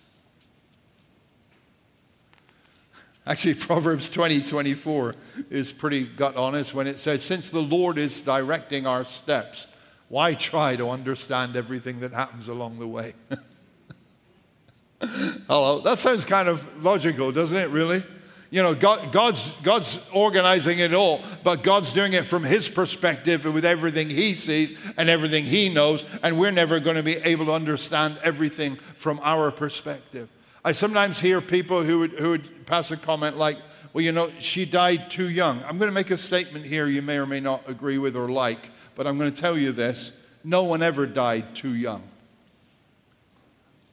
Actually, 3.26 3.54
Proverbs 3.54 4.10
20 4.10 4.42
24 4.42 5.16
is 5.50 5.72
pretty 5.72 6.06
gut 6.06 6.36
honest 6.36 6.74
when 6.74 6.88
it 6.88 7.00
says, 7.00 7.24
Since 7.24 7.52
the 7.52 7.62
Lord 7.62 7.98
is 7.98 8.20
directing 8.20 8.86
our 8.86 9.06
steps, 9.06 9.68
why 10.14 10.36
try 10.36 10.76
to 10.76 10.92
understand 10.92 11.56
everything 11.56 12.02
that 12.02 12.14
happens 12.14 12.48
along 12.48 12.78
the 12.78 12.88
way? 12.88 13.16
Hello. 15.48 15.80
That 15.80 15.98
sounds 15.98 16.24
kind 16.24 16.48
of 16.48 16.84
logical, 16.84 17.32
doesn't 17.32 17.58
it, 17.58 17.70
really? 17.70 18.04
You 18.52 18.62
know, 18.62 18.76
God, 18.76 19.12
God's, 19.12 19.50
God's 19.64 20.08
organizing 20.14 20.78
it 20.78 20.94
all, 20.94 21.24
but 21.42 21.64
God's 21.64 21.94
doing 21.94 22.14
it 22.14 22.26
from 22.26 22.44
His 22.44 22.70
perspective 22.70 23.44
with 23.46 23.66
everything 23.66 24.08
He 24.08 24.36
sees 24.36 24.80
and 24.98 25.10
everything 25.10 25.46
He 25.46 25.68
knows, 25.68 26.06
and 26.22 26.38
we're 26.38 26.52
never 26.52 26.80
going 26.80 26.98
to 26.98 27.02
be 27.02 27.16
able 27.16 27.48
to 27.48 27.54
understand 27.54 28.20
everything 28.24 28.76
from 28.96 29.20
our 29.24 29.50
perspective. 29.50 30.30
I 30.64 30.74
sometimes 30.74 31.22
hear 31.22 31.42
people 31.42 31.82
who 31.82 31.98
would, 31.98 32.12
who 32.12 32.30
would 32.30 32.68
pass 32.68 32.92
a 32.92 32.98
comment 32.98 33.36
like, 33.36 33.58
well, 33.94 34.04
you 34.04 34.12
know, 34.12 34.32
she 34.38 34.66
died 34.66 35.10
too 35.10 35.28
young. 35.28 35.64
I'm 35.64 35.80
going 35.80 35.90
to 35.90 35.92
make 35.92 36.12
a 36.12 36.18
statement 36.18 36.66
here 36.66 36.86
you 36.86 37.02
may 37.02 37.18
or 37.18 37.26
may 37.26 37.40
not 37.40 37.68
agree 37.68 37.98
with 37.98 38.16
or 38.16 38.30
like, 38.30 38.70
but 38.96 39.08
I'm 39.08 39.18
going 39.18 39.32
to 39.32 39.42
tell 39.42 39.58
you 39.58 39.72
this 39.72 40.20
no 40.44 40.64
one 40.64 40.82
ever 40.82 41.06
died 41.06 41.56
too 41.56 41.74
young. 41.74 42.04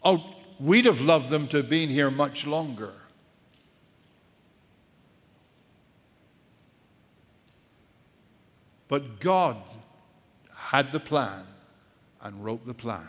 Oh, 0.02 0.34
we'd 0.58 0.84
have 0.86 1.00
loved 1.00 1.30
them 1.30 1.46
to 1.48 1.58
have 1.58 1.68
been 1.68 1.88
here 1.88 2.10
much 2.10 2.46
longer. 2.46 2.92
But 8.88 9.20
God 9.20 9.56
had 10.52 10.90
the 10.90 10.98
plan 10.98 11.44
and 12.20 12.44
wrote 12.44 12.64
the 12.64 12.74
plan. 12.74 13.08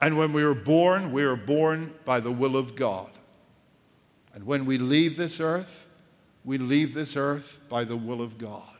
And 0.00 0.18
when 0.18 0.32
we 0.32 0.44
were 0.44 0.54
born, 0.54 1.12
we 1.12 1.24
were 1.24 1.36
born 1.36 1.94
by 2.04 2.18
the 2.18 2.32
will 2.32 2.56
of 2.56 2.74
God. 2.74 3.10
And 4.34 4.44
when 4.44 4.64
we 4.64 4.78
leave 4.78 5.16
this 5.16 5.38
earth, 5.38 5.86
we 6.44 6.58
leave 6.58 6.94
this 6.94 7.16
earth 7.16 7.60
by 7.68 7.84
the 7.84 7.96
will 7.96 8.20
of 8.20 8.38
God. 8.38 8.71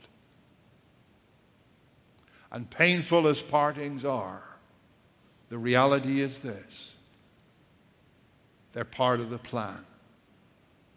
And 2.53 2.69
painful 2.69 3.27
as 3.27 3.41
partings 3.41 4.05
are, 4.05 4.43
the 5.49 5.57
reality 5.57 6.21
is 6.21 6.39
this 6.39 6.95
they're 8.71 8.85
part 8.85 9.19
of 9.19 9.29
the 9.29 9.37
plan 9.37 9.85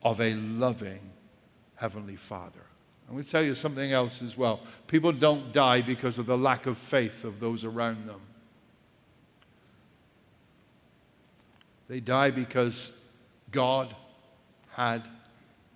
of 0.03 0.21
a 0.21 0.35
loving 0.35 1.01
Heavenly 1.75 2.17
Father. 2.17 2.61
I'm 3.09 3.15
going 3.15 3.25
to 3.25 3.31
tell 3.31 3.43
you 3.43 3.55
something 3.55 3.93
else 3.93 4.23
as 4.23 4.37
well. 4.37 4.61
People 4.87 5.13
don't 5.13 5.53
die 5.53 5.81
because 5.81 6.19
of 6.19 6.27
the 6.27 6.37
lack 6.37 6.67
of 6.67 6.77
faith 6.77 7.25
of 7.25 7.39
those 7.39 7.65
around 7.65 8.07
them. 8.07 8.21
They 11.89 12.01
die 12.01 12.31
because 12.31 12.93
God 13.51 13.95
had 14.71 15.07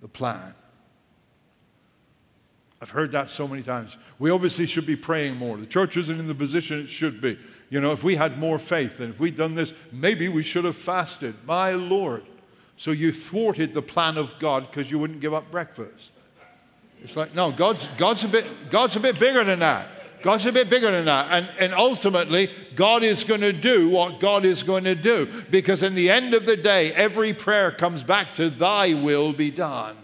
the 0.01 0.07
plan. 0.07 0.53
I've 2.81 2.89
heard 2.89 3.11
that 3.11 3.29
so 3.29 3.47
many 3.47 3.61
times. 3.61 3.95
We 4.17 4.31
obviously 4.31 4.65
should 4.65 4.87
be 4.87 4.95
praying 4.95 5.35
more. 5.35 5.55
The 5.55 5.67
church 5.67 5.97
isn't 5.97 6.19
in 6.19 6.27
the 6.27 6.33
position 6.33 6.79
it 6.79 6.87
should 6.87 7.21
be. 7.21 7.37
You 7.69 7.79
know, 7.79 7.91
if 7.91 8.03
we 8.03 8.15
had 8.15 8.39
more 8.39 8.57
faith 8.57 8.99
and 8.99 9.13
if 9.13 9.19
we'd 9.19 9.37
done 9.37 9.53
this, 9.53 9.71
maybe 9.91 10.27
we 10.27 10.41
should 10.41 10.65
have 10.65 10.75
fasted. 10.75 11.35
My 11.45 11.73
Lord. 11.73 12.23
So 12.77 12.89
you 12.89 13.11
thwarted 13.11 13.75
the 13.75 13.83
plan 13.83 14.17
of 14.17 14.37
God 14.39 14.67
because 14.69 14.89
you 14.89 14.97
wouldn't 14.97 15.19
give 15.19 15.33
up 15.33 15.51
breakfast. 15.51 16.09
It's 17.03 17.15
like, 17.15 17.35
no, 17.35 17.51
God's, 17.51 17.87
God's, 17.97 18.23
a, 18.23 18.27
bit, 18.27 18.45
God's 18.71 18.95
a 18.95 18.99
bit 18.99 19.19
bigger 19.19 19.43
than 19.43 19.59
that. 19.59 19.87
God's 20.23 20.47
a 20.47 20.51
bit 20.51 20.69
bigger 20.69 20.89
than 20.89 21.05
that. 21.05 21.27
And, 21.31 21.49
and 21.59 21.73
ultimately, 21.73 22.49
God 22.75 23.03
is 23.03 23.23
going 23.23 23.41
to 23.41 23.53
do 23.53 23.89
what 23.89 24.19
God 24.19 24.45
is 24.45 24.63
going 24.63 24.83
to 24.85 24.95
do. 24.95 25.27
Because 25.51 25.83
in 25.83 25.93
the 25.93 26.09
end 26.09 26.33
of 26.33 26.45
the 26.45 26.57
day, 26.57 26.93
every 26.93 27.33
prayer 27.33 27.71
comes 27.71 28.03
back 28.03 28.33
to 28.33 28.49
Thy 28.49 28.95
will 28.95 29.33
be 29.33 29.51
done. 29.51 29.97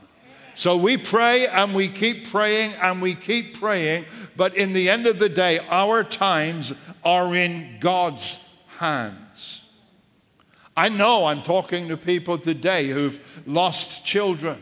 So 0.57 0.75
we 0.75 0.97
pray 0.97 1.47
and 1.47 1.73
we 1.73 1.87
keep 1.87 2.29
praying 2.29 2.73
and 2.73 3.01
we 3.01 3.15
keep 3.15 3.59
praying. 3.59 4.05
But 4.35 4.57
in 4.57 4.73
the 4.73 4.89
end 4.89 5.07
of 5.07 5.19
the 5.19 5.29
day, 5.29 5.59
our 5.69 6.03
times 6.03 6.73
are 7.03 7.33
in 7.33 7.77
God's 7.79 8.43
hands. 8.77 9.61
I 10.75 10.89
know 10.89 11.25
I'm 11.25 11.43
talking 11.43 11.87
to 11.87 11.97
people 11.97 12.37
today 12.37 12.89
who've 12.89 13.19
lost 13.47 14.05
children 14.05 14.61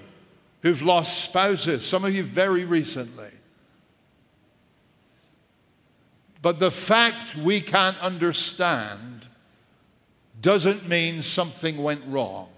who've 0.65 0.81
lost 0.81 1.19
spouses, 1.19 1.85
some 1.85 2.03
of 2.03 2.15
you 2.15 2.23
very 2.23 2.65
recently. 2.65 3.29
But 6.41 6.59
the 6.59 6.71
fact 6.71 7.35
we 7.35 7.61
can't 7.61 7.99
understand 7.99 9.27
doesn't 10.41 10.89
mean 10.89 11.21
something 11.21 11.83
went 11.83 12.01
wrong. 12.07 12.49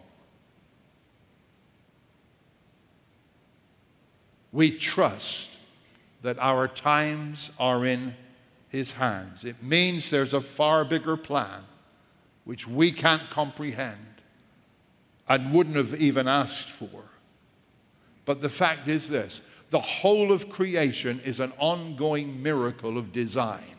We 4.52 4.72
trust 4.72 5.52
that 6.22 6.38
our 6.40 6.68
times 6.68 7.52
are 7.60 7.86
in 7.86 8.16
His 8.70 8.94
hands. 8.94 9.44
It 9.44 9.62
means 9.62 10.10
there's 10.10 10.34
a 10.34 10.42
far 10.42 10.84
bigger 10.84 11.18
plan 11.18 11.64
which 12.44 12.68
we 12.68 12.92
can't 12.92 13.30
comprehend 13.30 14.22
and 15.28 15.54
wouldn't 15.54 15.76
have 15.76 15.94
even 16.00 16.28
asked 16.28 16.70
for. 16.70 17.04
But 18.26 18.42
the 18.42 18.50
fact 18.50 18.88
is 18.88 19.10
this 19.10 19.42
the 19.70 19.80
whole 19.80 20.32
of 20.32 20.50
creation 20.50 21.20
is 21.26 21.40
an 21.40 21.52
ongoing 21.58 22.42
miracle 22.42 22.98
of 22.98 23.12
design. 23.12 23.77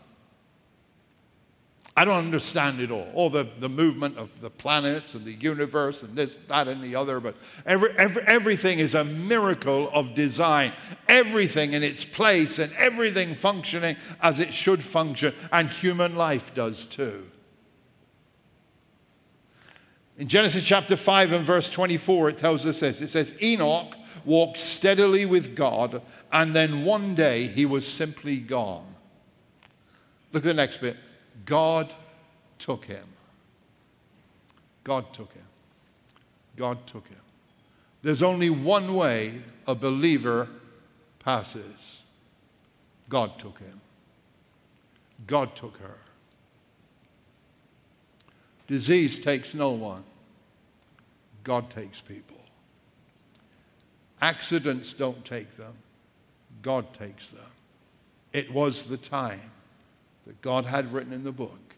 I 1.98 2.04
don't 2.04 2.26
understand 2.26 2.78
it 2.78 2.92
all, 2.92 3.08
all 3.12 3.28
the, 3.28 3.48
the 3.58 3.68
movement 3.68 4.18
of 4.18 4.40
the 4.40 4.50
planets 4.50 5.16
and 5.16 5.24
the 5.24 5.32
universe 5.32 6.04
and 6.04 6.14
this, 6.14 6.38
that, 6.46 6.68
and 6.68 6.80
the 6.80 6.94
other, 6.94 7.18
but 7.18 7.34
every, 7.66 7.90
every, 7.98 8.22
everything 8.22 8.78
is 8.78 8.94
a 8.94 9.02
miracle 9.02 9.90
of 9.92 10.14
design. 10.14 10.70
Everything 11.08 11.72
in 11.72 11.82
its 11.82 12.04
place 12.04 12.60
and 12.60 12.72
everything 12.74 13.34
functioning 13.34 13.96
as 14.22 14.38
it 14.38 14.54
should 14.54 14.84
function, 14.84 15.34
and 15.50 15.70
human 15.70 16.14
life 16.14 16.54
does 16.54 16.86
too. 16.86 17.26
In 20.18 20.28
Genesis 20.28 20.62
chapter 20.62 20.94
5 20.94 21.32
and 21.32 21.44
verse 21.44 21.68
24, 21.68 22.28
it 22.28 22.38
tells 22.38 22.64
us 22.64 22.78
this 22.78 23.00
it 23.00 23.10
says, 23.10 23.34
Enoch 23.42 23.96
walked 24.24 24.58
steadily 24.58 25.26
with 25.26 25.56
God, 25.56 26.00
and 26.30 26.54
then 26.54 26.84
one 26.84 27.16
day 27.16 27.48
he 27.48 27.66
was 27.66 27.84
simply 27.84 28.36
gone. 28.36 28.86
Look 30.32 30.44
at 30.44 30.46
the 30.46 30.54
next 30.54 30.76
bit. 30.76 30.96
God 31.48 31.94
took 32.58 32.84
him. 32.84 33.06
God 34.84 35.14
took 35.14 35.32
him. 35.32 35.46
God 36.56 36.86
took 36.86 37.08
him. 37.08 37.16
There's 38.02 38.22
only 38.22 38.50
one 38.50 38.92
way 38.92 39.42
a 39.66 39.74
believer 39.74 40.48
passes. 41.20 42.02
God 43.08 43.38
took 43.38 43.60
him. 43.60 43.80
God 45.26 45.56
took 45.56 45.78
her. 45.78 45.96
Disease 48.66 49.18
takes 49.18 49.54
no 49.54 49.70
one. 49.70 50.04
God 51.44 51.70
takes 51.70 52.02
people. 52.02 52.36
Accidents 54.20 54.92
don't 54.92 55.24
take 55.24 55.56
them, 55.56 55.72
God 56.60 56.92
takes 56.92 57.30
them. 57.30 57.50
It 58.34 58.52
was 58.52 58.82
the 58.82 58.98
time 58.98 59.50
that 60.28 60.42
God 60.42 60.66
had 60.66 60.92
written 60.92 61.14
in 61.14 61.24
the 61.24 61.32
book, 61.32 61.74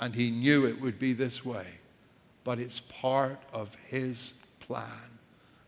and 0.00 0.14
He 0.14 0.30
knew 0.30 0.64
it 0.64 0.80
would 0.80 0.98
be 0.98 1.12
this 1.12 1.44
way. 1.44 1.66
But 2.42 2.58
it's 2.58 2.80
part 2.80 3.38
of 3.52 3.76
His 3.88 4.34
plan 4.58 4.88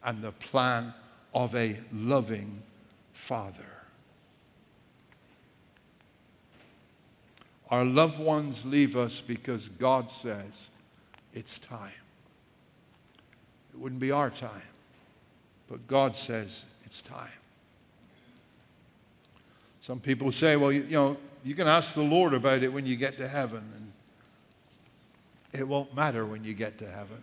and 0.02 0.22
the 0.22 0.32
plan 0.32 0.94
of 1.34 1.54
a 1.54 1.78
loving 1.92 2.62
Father. 3.12 3.66
Our 7.70 7.84
loved 7.84 8.18
ones 8.18 8.64
leave 8.64 8.96
us 8.96 9.20
because 9.20 9.68
God 9.68 10.10
says 10.10 10.70
it's 11.34 11.58
time. 11.58 11.92
It 13.74 13.78
wouldn't 13.78 14.00
be 14.00 14.10
our 14.10 14.30
time. 14.30 14.62
But 15.68 15.86
God 15.86 16.16
says 16.16 16.64
it's 16.84 17.02
time. 17.02 17.28
Some 19.82 20.00
people 20.00 20.32
say, 20.32 20.56
well, 20.56 20.72
you, 20.72 20.82
you, 20.84 20.96
know, 20.96 21.16
you 21.46 21.54
can 21.54 21.68
ask 21.68 21.94
the 21.94 22.02
Lord 22.02 22.34
about 22.34 22.64
it 22.64 22.72
when 22.72 22.86
you 22.86 22.96
get 22.96 23.18
to 23.18 23.28
heaven, 23.28 23.62
and 23.76 23.92
it 25.52 25.62
won't 25.62 25.94
matter 25.94 26.26
when 26.26 26.42
you 26.42 26.54
get 26.54 26.76
to 26.78 26.90
heaven. 26.90 27.22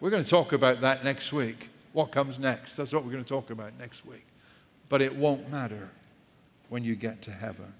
We're 0.00 0.08
going 0.08 0.24
to 0.24 0.30
talk 0.30 0.54
about 0.54 0.80
that 0.80 1.04
next 1.04 1.34
week. 1.34 1.68
What 1.92 2.12
comes 2.12 2.38
next? 2.38 2.76
That's 2.76 2.94
what 2.94 3.04
we're 3.04 3.12
going 3.12 3.24
to 3.24 3.28
talk 3.28 3.50
about 3.50 3.72
next 3.78 4.06
week. 4.06 4.24
But 4.88 5.02
it 5.02 5.14
won't 5.14 5.50
matter 5.50 5.90
when 6.70 6.82
you 6.82 6.96
get 6.96 7.20
to 7.22 7.30
heaven. 7.30 7.74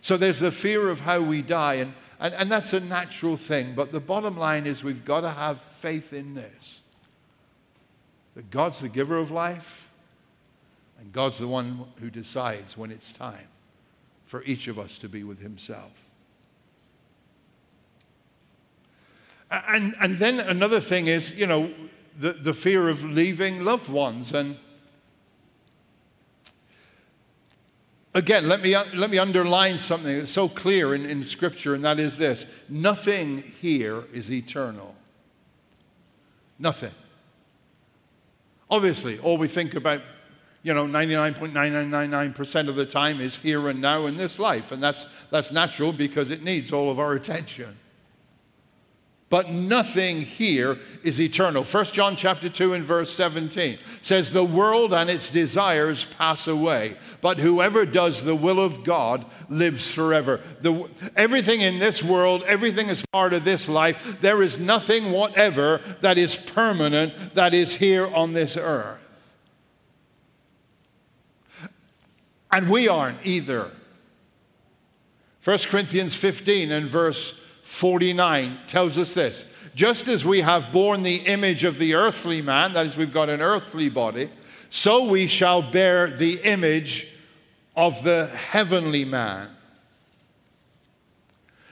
So 0.00 0.16
there's 0.16 0.40
the 0.40 0.50
fear 0.50 0.88
of 0.88 1.00
how 1.00 1.20
we 1.20 1.42
die, 1.42 1.74
and, 1.74 1.92
and, 2.18 2.32
and 2.32 2.50
that's 2.50 2.72
a 2.72 2.80
natural 2.80 3.36
thing. 3.36 3.74
But 3.74 3.92
the 3.92 4.00
bottom 4.00 4.38
line 4.38 4.66
is 4.66 4.82
we've 4.82 5.04
got 5.04 5.20
to 5.20 5.30
have 5.30 5.60
faith 5.60 6.14
in 6.14 6.34
this 6.34 6.80
that 8.34 8.50
God's 8.50 8.80
the 8.80 8.88
giver 8.88 9.18
of 9.18 9.30
life, 9.30 9.90
and 10.98 11.12
God's 11.12 11.38
the 11.38 11.48
one 11.48 11.84
who 12.00 12.08
decides 12.08 12.78
when 12.78 12.90
it's 12.90 13.12
time 13.12 13.48
for 14.32 14.42
each 14.44 14.66
of 14.66 14.78
us 14.78 14.96
to 14.96 15.10
be 15.10 15.22
with 15.22 15.40
Himself. 15.40 16.14
And, 19.50 19.94
and 20.00 20.16
then 20.16 20.40
another 20.40 20.80
thing 20.80 21.06
is, 21.06 21.36
you 21.36 21.46
know, 21.46 21.70
the, 22.18 22.32
the 22.32 22.54
fear 22.54 22.88
of 22.88 23.04
leaving 23.04 23.62
loved 23.62 23.90
ones. 23.90 24.32
And 24.32 24.56
again, 28.14 28.48
let 28.48 28.62
me, 28.62 28.74
uh, 28.74 28.86
let 28.94 29.10
me 29.10 29.18
underline 29.18 29.76
something 29.76 30.20
that's 30.20 30.30
so 30.30 30.48
clear 30.48 30.94
in, 30.94 31.04
in 31.04 31.24
Scripture, 31.24 31.74
and 31.74 31.84
that 31.84 31.98
is 31.98 32.16
this 32.16 32.46
nothing 32.70 33.42
here 33.60 34.04
is 34.14 34.32
eternal. 34.32 34.94
Nothing. 36.58 36.94
Obviously, 38.70 39.18
all 39.18 39.36
we 39.36 39.46
think 39.46 39.74
about, 39.74 40.00
you 40.62 40.72
know, 40.72 40.84
99.9999% 40.84 42.68
of 42.68 42.76
the 42.76 42.86
time 42.86 43.20
is 43.20 43.36
here 43.36 43.68
and 43.68 43.80
now 43.80 44.06
in 44.06 44.16
this 44.16 44.38
life. 44.38 44.70
And 44.70 44.82
that's, 44.82 45.06
that's 45.30 45.50
natural 45.50 45.92
because 45.92 46.30
it 46.30 46.42
needs 46.42 46.72
all 46.72 46.90
of 46.90 47.00
our 47.00 47.14
attention. 47.14 47.76
But 49.32 49.48
nothing 49.48 50.20
here 50.20 50.78
is 51.02 51.18
eternal. 51.18 51.64
1 51.64 51.84
John 51.86 52.16
chapter 52.16 52.50
2 52.50 52.74
and 52.74 52.84
verse 52.84 53.10
17 53.14 53.78
says, 54.02 54.30
The 54.30 54.44
world 54.44 54.92
and 54.92 55.08
its 55.08 55.30
desires 55.30 56.04
pass 56.04 56.46
away, 56.46 56.98
but 57.22 57.38
whoever 57.38 57.86
does 57.86 58.24
the 58.24 58.34
will 58.36 58.60
of 58.60 58.84
God 58.84 59.24
lives 59.48 59.90
forever. 59.90 60.42
The, 60.60 60.86
everything 61.16 61.62
in 61.62 61.78
this 61.78 62.02
world, 62.02 62.42
everything 62.46 62.90
is 62.90 63.02
part 63.10 63.32
of 63.32 63.42
this 63.42 63.70
life, 63.70 64.18
there 64.20 64.42
is 64.42 64.58
nothing 64.58 65.12
whatever 65.12 65.80
that 66.02 66.18
is 66.18 66.36
permanent 66.36 67.34
that 67.34 67.54
is 67.54 67.76
here 67.76 68.06
on 68.14 68.34
this 68.34 68.58
earth. 68.58 69.01
And 72.52 72.68
we 72.68 72.86
aren't 72.86 73.24
either. 73.26 73.70
1 75.42 75.58
Corinthians 75.66 76.14
15 76.14 76.70
and 76.70 76.86
verse 76.86 77.40
49 77.64 78.58
tells 78.66 78.98
us 78.98 79.14
this 79.14 79.44
just 79.74 80.06
as 80.08 80.24
we 80.24 80.42
have 80.42 80.70
borne 80.72 81.02
the 81.02 81.16
image 81.16 81.64
of 81.64 81.78
the 81.78 81.94
earthly 81.94 82.42
man, 82.42 82.74
that 82.74 82.86
is, 82.86 82.96
we've 82.96 83.12
got 83.12 83.30
an 83.30 83.40
earthly 83.40 83.88
body, 83.88 84.28
so 84.70 85.08
we 85.08 85.26
shall 85.26 85.62
bear 85.62 86.10
the 86.10 86.40
image 86.42 87.08
of 87.74 88.02
the 88.02 88.26
heavenly 88.26 89.04
man. 89.04 89.48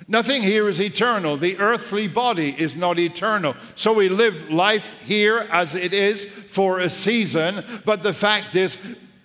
Nothing 0.08 0.42
here 0.42 0.68
is 0.68 0.80
eternal. 0.80 1.36
The 1.36 1.58
earthly 1.58 2.08
body 2.08 2.54
is 2.58 2.74
not 2.74 2.98
eternal. 2.98 3.54
So 3.76 3.92
we 3.92 4.08
live 4.08 4.50
life 4.50 4.94
here 5.02 5.46
as 5.52 5.74
it 5.74 5.92
is 5.92 6.24
for 6.24 6.80
a 6.80 6.88
season, 6.88 7.64
but 7.84 8.02
the 8.02 8.12
fact 8.12 8.56
is, 8.56 8.76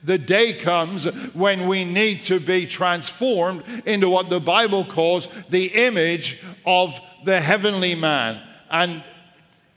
the 0.05 0.17
day 0.17 0.53
comes 0.53 1.05
when 1.33 1.67
we 1.67 1.83
need 1.83 2.21
to 2.23 2.39
be 2.39 2.67
transformed 2.67 3.63
into 3.85 4.09
what 4.09 4.29
the 4.29 4.39
Bible 4.39 4.85
calls 4.85 5.27
the 5.49 5.65
image 5.65 6.43
of 6.65 6.99
the 7.23 7.41
heavenly 7.41 7.95
man. 7.95 8.41
And 8.69 9.03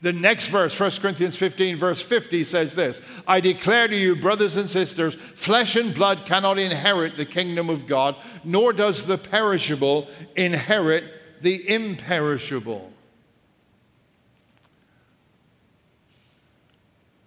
the 0.01 0.13
next 0.13 0.47
verse, 0.47 0.79
1 0.79 0.91
Corinthians 1.01 1.35
15, 1.35 1.77
verse 1.77 2.01
50, 2.01 2.43
says 2.43 2.75
this 2.75 3.01
I 3.27 3.39
declare 3.39 3.87
to 3.87 3.95
you, 3.95 4.15
brothers 4.15 4.55
and 4.55 4.69
sisters, 4.69 5.15
flesh 5.15 5.75
and 5.75 5.93
blood 5.93 6.25
cannot 6.25 6.59
inherit 6.59 7.17
the 7.17 7.25
kingdom 7.25 7.69
of 7.69 7.87
God, 7.87 8.15
nor 8.43 8.71
does 8.71 9.05
the 9.07 9.17
perishable 9.17 10.07
inherit 10.35 11.03
the 11.41 11.67
imperishable. 11.69 12.91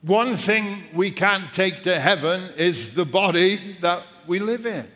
One 0.02 0.34
thing 0.34 0.82
we 0.92 1.12
can't 1.12 1.52
take 1.52 1.84
to 1.84 2.00
heaven 2.00 2.52
is 2.56 2.94
the 2.94 3.04
body 3.04 3.76
that 3.82 4.04
we 4.26 4.40
live 4.40 4.66
in. 4.66 4.88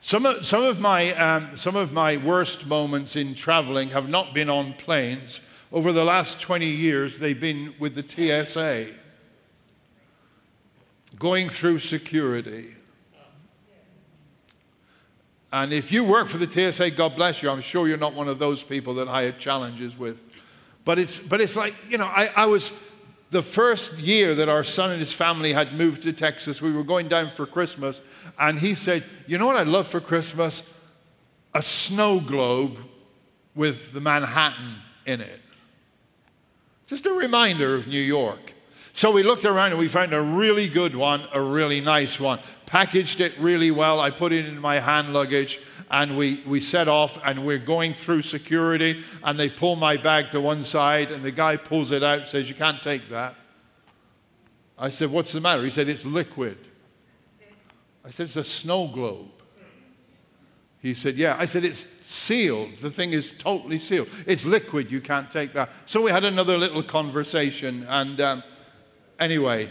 Some 0.00 0.24
of, 0.24 0.46
some, 0.46 0.62
of 0.62 0.78
my, 0.78 1.12
um, 1.14 1.56
some 1.56 1.74
of 1.74 1.92
my 1.92 2.16
worst 2.16 2.64
moments 2.68 3.16
in 3.16 3.34
traveling 3.34 3.88
have 3.88 4.08
not 4.08 4.32
been 4.32 4.48
on 4.48 4.74
planes. 4.74 5.40
Over 5.72 5.92
the 5.92 6.04
last 6.04 6.40
20 6.40 6.64
years, 6.64 7.18
they've 7.18 7.40
been 7.40 7.74
with 7.80 7.96
the 7.96 8.04
TSA, 8.04 8.92
going 11.18 11.48
through 11.48 11.80
security. 11.80 12.75
And 15.64 15.72
if 15.72 15.90
you 15.90 16.04
work 16.04 16.28
for 16.28 16.36
the 16.36 16.72
TSA, 16.72 16.90
God 16.90 17.16
bless 17.16 17.42
you. 17.42 17.48
I'm 17.48 17.62
sure 17.62 17.88
you're 17.88 17.96
not 17.96 18.12
one 18.12 18.28
of 18.28 18.38
those 18.38 18.62
people 18.62 18.94
that 18.94 19.08
I 19.08 19.22
had 19.22 19.38
challenges 19.38 19.96
with. 19.96 20.22
But 20.84 20.98
it's, 20.98 21.18
but 21.18 21.40
it's 21.40 21.56
like, 21.56 21.74
you 21.88 21.96
know, 21.96 22.04
I, 22.04 22.30
I 22.36 22.46
was, 22.46 22.72
the 23.30 23.42
first 23.42 23.98
year 23.98 24.34
that 24.34 24.48
our 24.48 24.62
son 24.62 24.90
and 24.90 25.00
his 25.00 25.12
family 25.12 25.52
had 25.52 25.72
moved 25.72 26.02
to 26.02 26.12
Texas, 26.12 26.60
we 26.60 26.72
were 26.72 26.84
going 26.84 27.08
down 27.08 27.30
for 27.30 27.46
Christmas, 27.46 28.02
and 28.38 28.58
he 28.58 28.74
said, 28.74 29.02
You 29.26 29.38
know 29.38 29.46
what 29.46 29.56
I'd 29.56 29.66
love 29.68 29.88
for 29.88 30.00
Christmas? 30.00 30.62
A 31.54 31.62
snow 31.62 32.20
globe 32.20 32.78
with 33.54 33.92
the 33.92 34.00
Manhattan 34.00 34.76
in 35.06 35.20
it. 35.20 35.40
Just 36.86 37.06
a 37.06 37.12
reminder 37.12 37.74
of 37.74 37.86
New 37.86 38.00
York. 38.00 38.52
So 38.92 39.10
we 39.10 39.22
looked 39.22 39.44
around 39.44 39.72
and 39.72 39.78
we 39.78 39.88
found 39.88 40.12
a 40.12 40.22
really 40.22 40.68
good 40.68 40.94
one, 40.94 41.26
a 41.32 41.40
really 41.40 41.80
nice 41.80 42.20
one. 42.20 42.38
Packaged 42.66 43.20
it 43.20 43.38
really 43.38 43.70
well. 43.70 44.00
I 44.00 44.10
put 44.10 44.32
it 44.32 44.44
in 44.44 44.58
my 44.58 44.80
hand 44.80 45.12
luggage 45.12 45.60
and 45.90 46.16
we, 46.16 46.42
we 46.46 46.60
set 46.60 46.88
off 46.88 47.18
and 47.24 47.46
we're 47.46 47.58
going 47.58 47.94
through 47.94 48.22
security 48.22 49.04
and 49.22 49.38
they 49.38 49.48
pull 49.48 49.76
my 49.76 49.96
bag 49.96 50.32
to 50.32 50.40
one 50.40 50.64
side 50.64 51.12
and 51.12 51.24
the 51.24 51.30
guy 51.30 51.56
pulls 51.56 51.92
it 51.92 52.02
out 52.02 52.26
says, 52.26 52.48
You 52.48 52.54
can't 52.54 52.82
take 52.82 53.08
that. 53.10 53.36
I 54.78 54.90
said, 54.90 55.10
What's 55.10 55.32
the 55.32 55.40
matter? 55.40 55.62
He 55.62 55.70
said, 55.70 55.88
It's 55.88 56.04
liquid. 56.04 56.58
I 58.04 58.10
said, 58.10 58.26
It's 58.26 58.36
a 58.36 58.44
snow 58.44 58.88
globe. 58.88 59.30
He 60.80 60.94
said, 60.94 61.14
Yeah. 61.14 61.36
I 61.38 61.46
said, 61.46 61.64
It's 61.64 61.86
sealed. 62.00 62.76
The 62.76 62.90
thing 62.90 63.12
is 63.12 63.32
totally 63.32 63.78
sealed. 63.78 64.08
It's 64.26 64.44
liquid. 64.44 64.90
You 64.90 65.00
can't 65.00 65.30
take 65.30 65.52
that. 65.54 65.70
So 65.86 66.02
we 66.02 66.10
had 66.10 66.24
another 66.24 66.58
little 66.58 66.82
conversation. 66.82 67.86
And 67.88 68.20
um, 68.20 68.42
anyway, 69.20 69.70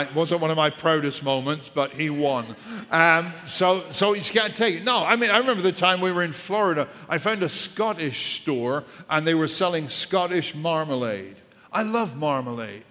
it 0.00 0.14
wasn't 0.14 0.40
one 0.40 0.50
of 0.50 0.56
my 0.56 0.70
proudest 0.70 1.22
moments, 1.22 1.68
but 1.68 1.92
he 1.92 2.08
won. 2.08 2.56
Um, 2.90 3.32
so, 3.46 3.84
so 3.90 4.14
you 4.14 4.22
can't 4.22 4.54
take 4.54 4.76
it. 4.76 4.84
No, 4.84 5.04
I 5.04 5.16
mean, 5.16 5.30
I 5.30 5.38
remember 5.38 5.62
the 5.62 5.72
time 5.72 6.00
we 6.00 6.12
were 6.12 6.22
in 6.22 6.32
Florida. 6.32 6.88
I 7.08 7.18
found 7.18 7.42
a 7.42 7.48
Scottish 7.48 8.40
store, 8.40 8.84
and 9.10 9.26
they 9.26 9.34
were 9.34 9.48
selling 9.48 9.88
Scottish 9.88 10.54
marmalade. 10.54 11.36
I 11.72 11.82
love 11.82 12.16
marmalade. 12.16 12.84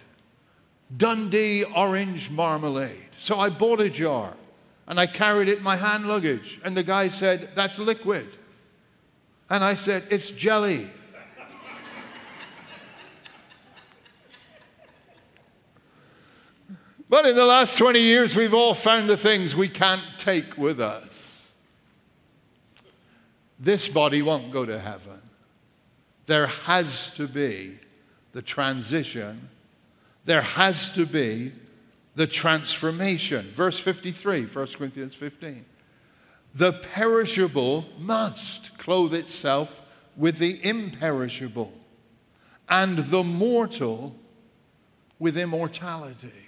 Dundee 0.96 1.64
orange 1.64 2.30
marmalade. 2.30 3.08
So 3.18 3.38
I 3.38 3.48
bought 3.48 3.80
a 3.80 3.88
jar 3.88 4.34
and 4.86 4.98
I 4.98 5.06
carried 5.06 5.48
it 5.48 5.58
in 5.58 5.64
my 5.64 5.76
hand 5.76 6.06
luggage. 6.06 6.60
And 6.64 6.76
the 6.76 6.82
guy 6.82 7.08
said, 7.08 7.50
That's 7.54 7.78
liquid. 7.78 8.26
And 9.48 9.62
I 9.64 9.74
said, 9.74 10.04
It's 10.10 10.30
jelly. 10.30 10.90
But 17.12 17.26
in 17.26 17.36
the 17.36 17.44
last 17.44 17.76
20 17.76 18.00
years, 18.00 18.34
we've 18.34 18.54
all 18.54 18.72
found 18.72 19.06
the 19.06 19.18
things 19.18 19.54
we 19.54 19.68
can't 19.68 20.00
take 20.16 20.56
with 20.56 20.80
us. 20.80 21.52
This 23.58 23.86
body 23.86 24.22
won't 24.22 24.50
go 24.50 24.64
to 24.64 24.78
heaven. 24.78 25.20
There 26.24 26.46
has 26.46 27.14
to 27.16 27.28
be 27.28 27.78
the 28.32 28.40
transition, 28.40 29.50
there 30.24 30.40
has 30.40 30.94
to 30.94 31.04
be 31.04 31.52
the 32.14 32.26
transformation. 32.26 33.44
Verse 33.50 33.78
53, 33.78 34.46
1 34.46 34.66
Corinthians 34.68 35.12
15. 35.12 35.66
The 36.54 36.72
perishable 36.72 37.84
must 37.98 38.78
clothe 38.78 39.12
itself 39.12 39.82
with 40.16 40.38
the 40.38 40.64
imperishable, 40.66 41.74
and 42.70 42.96
the 42.96 43.22
mortal 43.22 44.16
with 45.18 45.36
immortality. 45.36 46.41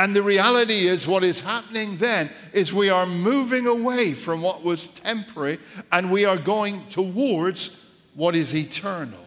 And 0.00 0.16
the 0.16 0.22
reality 0.22 0.88
is, 0.88 1.06
what 1.06 1.22
is 1.22 1.40
happening 1.40 1.98
then 1.98 2.30
is 2.54 2.72
we 2.72 2.88
are 2.88 3.04
moving 3.04 3.66
away 3.66 4.14
from 4.14 4.40
what 4.40 4.62
was 4.64 4.86
temporary 4.86 5.58
and 5.92 6.10
we 6.10 6.24
are 6.24 6.38
going 6.38 6.86
towards 6.86 7.76
what 8.14 8.34
is 8.34 8.54
eternal. 8.54 9.20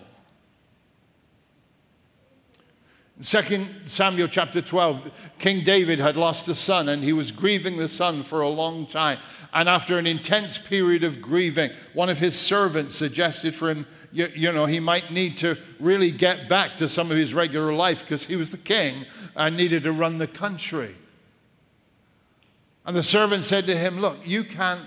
2 3.24 3.68
Samuel 3.86 4.28
chapter 4.28 4.64
12, 4.64 5.12
King 5.38 5.64
David 5.64 6.00
had 6.00 6.18
lost 6.18 6.48
a 6.48 6.56
son 6.56 6.90
and 6.90 7.04
he 7.04 7.14
was 7.14 7.30
grieving 7.30 7.78
the 7.78 7.88
son 7.88 8.24
for 8.24 8.42
a 8.42 8.50
long 8.50 8.88
time. 8.88 9.20
And 9.54 9.70
after 9.70 10.00
an 10.00 10.08
intense 10.08 10.58
period 10.58 11.04
of 11.04 11.22
grieving, 11.22 11.70
one 11.94 12.10
of 12.10 12.18
his 12.18 12.38
servants 12.38 12.96
suggested 12.96 13.54
for 13.54 13.70
him, 13.70 13.86
you, 14.12 14.28
you 14.34 14.52
know, 14.52 14.66
he 14.66 14.80
might 14.80 15.12
need 15.12 15.38
to 15.38 15.56
really 15.80 16.10
get 16.10 16.50
back 16.50 16.78
to 16.78 16.90
some 16.90 17.12
of 17.12 17.18
his 17.18 17.32
regular 17.32 17.74
life 17.74 18.00
because 18.00 18.26
he 18.26 18.36
was 18.36 18.50
the 18.50 18.58
king 18.58 19.06
and 19.36 19.58
needed 19.58 19.84
to 19.84 19.92
run 19.92 20.18
the 20.18 20.28
country. 20.28 20.96
And 22.86 22.96
the 22.96 23.04
servant 23.04 23.44
said 23.44 23.66
to 23.68 23.78
him, 23.78 24.00
Look, 24.00 24.18
you 24.26 24.44
can't, 24.44 24.82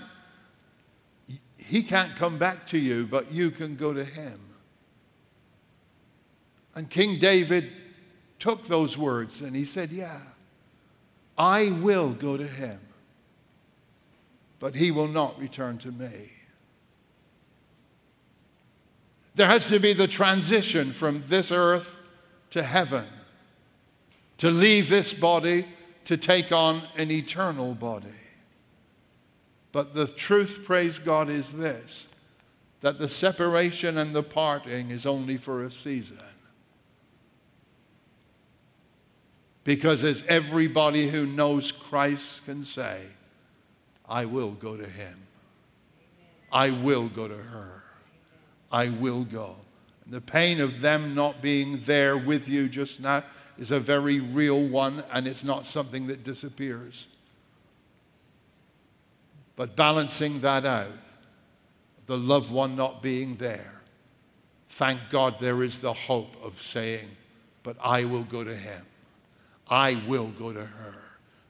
he 1.57 1.83
can't 1.83 2.15
come 2.15 2.37
back 2.37 2.65
to 2.67 2.77
you, 2.77 3.07
but 3.07 3.31
you 3.31 3.51
can 3.51 3.75
go 3.75 3.93
to 3.93 4.05
him. 4.05 4.39
And 6.75 6.89
King 6.89 7.19
David 7.19 7.71
took 8.39 8.67
those 8.67 8.97
words 8.97 9.41
and 9.41 9.55
he 9.55 9.65
said, 9.65 9.89
Yeah, 9.89 10.19
I 11.37 11.71
will 11.71 12.13
go 12.13 12.37
to 12.37 12.47
him, 12.47 12.79
but 14.59 14.75
he 14.75 14.91
will 14.91 15.07
not 15.07 15.39
return 15.39 15.79
to 15.79 15.91
me. 15.91 16.31
There 19.33 19.47
has 19.47 19.67
to 19.69 19.79
be 19.79 19.93
the 19.93 20.07
transition 20.07 20.91
from 20.91 21.23
this 21.27 21.51
earth 21.51 21.99
to 22.51 22.63
heaven, 22.63 23.05
to 24.37 24.51
leave 24.51 24.89
this 24.89 25.13
body 25.13 25.65
to 26.05 26.17
take 26.17 26.51
on 26.51 26.83
an 26.95 27.11
eternal 27.11 27.73
body. 27.73 28.07
But 29.71 29.93
the 29.93 30.07
truth, 30.07 30.61
praise 30.63 30.97
God, 30.97 31.29
is 31.29 31.53
this 31.53 32.07
that 32.81 32.99
the 32.99 33.09
separation 33.09 33.97
and 33.97 34.13
the 34.13 34.23
parting 34.23 34.91
is 34.91 35.05
only 35.05 35.35
for 35.35 35.63
a 35.63 35.71
season. 35.71 36.19
Because 39.63 40.03
as 40.03 40.23
everybody 40.27 41.09
who 41.09 41.25
knows 41.25 41.71
Christ 41.71 42.45
can 42.45 42.63
say, 42.63 43.01
I 44.07 44.25
will 44.25 44.51
go 44.51 44.77
to 44.77 44.85
him. 44.85 45.27
I 46.51 46.69
will 46.69 47.09
go 47.09 47.27
to 47.27 47.35
her. 47.35 47.83
I 48.71 48.89
will 48.89 49.23
go. 49.23 49.57
And 50.05 50.13
the 50.13 50.21
pain 50.21 50.61
of 50.61 50.79
them 50.79 51.13
not 51.13 51.41
being 51.41 51.81
there 51.81 52.17
with 52.17 52.47
you 52.47 52.69
just 52.69 53.01
now 53.01 53.23
is 53.57 53.71
a 53.71 53.79
very 53.79 54.19
real 54.19 54.61
one, 54.61 55.03
and 55.11 55.27
it's 55.27 55.43
not 55.43 55.65
something 55.65 56.07
that 56.07 56.23
disappears. 56.23 57.07
But 59.55 59.75
balancing 59.75 60.41
that 60.41 60.65
out, 60.65 60.91
the 62.05 62.17
loved 62.17 62.51
one 62.51 62.75
not 62.75 63.01
being 63.01 63.35
there, 63.37 63.81
thank 64.69 64.99
God 65.09 65.39
there 65.39 65.63
is 65.63 65.79
the 65.79 65.93
hope 65.93 66.35
of 66.43 66.61
saying, 66.61 67.09
But 67.63 67.75
I 67.81 68.05
will 68.05 68.23
go 68.23 68.43
to 68.43 68.55
him. 68.55 68.85
I 69.69 70.01
will 70.07 70.27
go 70.27 70.53
to 70.53 70.63
her. 70.65 70.95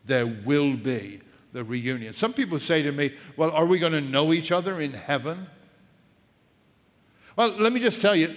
There 0.05 0.25
will 0.25 0.75
be 0.75 1.19
the 1.51 1.63
reunion. 1.63 2.13
Some 2.13 2.33
people 2.33 2.59
say 2.59 2.81
to 2.81 2.91
me, 2.91 3.11
Well, 3.35 3.51
are 3.51 3.65
we 3.65 3.77
going 3.77 3.93
to 3.93 4.01
know 4.01 4.31
each 4.31 4.51
other 4.51 4.79
in 4.79 4.93
heaven? 4.93 5.47
Well, 7.35 7.49
let 7.59 7.73
me 7.73 7.79
just 7.79 8.01
tell 8.01 8.15
you, 8.15 8.35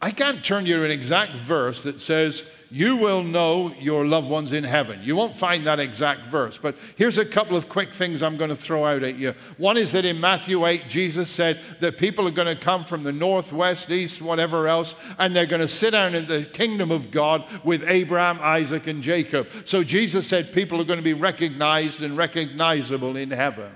I 0.00 0.10
can't 0.10 0.44
turn 0.44 0.66
you 0.66 0.76
to 0.76 0.84
an 0.84 0.90
exact 0.90 1.32
verse 1.32 1.82
that 1.84 2.00
says, 2.00 2.48
You 2.74 2.96
will 2.96 3.22
know 3.22 3.74
your 3.78 4.06
loved 4.06 4.30
ones 4.30 4.50
in 4.52 4.64
heaven. 4.64 5.00
You 5.02 5.14
won't 5.14 5.36
find 5.36 5.66
that 5.66 5.78
exact 5.78 6.22
verse. 6.22 6.56
But 6.56 6.74
here's 6.96 7.18
a 7.18 7.24
couple 7.26 7.54
of 7.54 7.68
quick 7.68 7.92
things 7.92 8.22
I'm 8.22 8.38
going 8.38 8.48
to 8.48 8.56
throw 8.56 8.86
out 8.86 9.02
at 9.02 9.16
you. 9.16 9.34
One 9.58 9.76
is 9.76 9.92
that 9.92 10.06
in 10.06 10.18
Matthew 10.18 10.64
8, 10.64 10.88
Jesus 10.88 11.28
said 11.28 11.60
that 11.80 11.98
people 11.98 12.26
are 12.26 12.30
going 12.30 12.48
to 12.48 12.58
come 12.58 12.86
from 12.86 13.02
the 13.02 13.12
north, 13.12 13.52
west, 13.52 13.90
east, 13.90 14.22
whatever 14.22 14.68
else, 14.68 14.94
and 15.18 15.36
they're 15.36 15.44
going 15.44 15.60
to 15.60 15.68
sit 15.68 15.90
down 15.90 16.14
in 16.14 16.26
the 16.26 16.46
kingdom 16.46 16.90
of 16.90 17.10
God 17.10 17.44
with 17.62 17.84
Abraham, 17.86 18.38
Isaac, 18.40 18.86
and 18.86 19.02
Jacob. 19.02 19.48
So 19.66 19.84
Jesus 19.84 20.26
said 20.26 20.50
people 20.50 20.80
are 20.80 20.84
going 20.84 20.98
to 20.98 21.04
be 21.04 21.12
recognized 21.12 22.00
and 22.00 22.16
recognizable 22.16 23.18
in 23.18 23.32
heaven. 23.32 23.70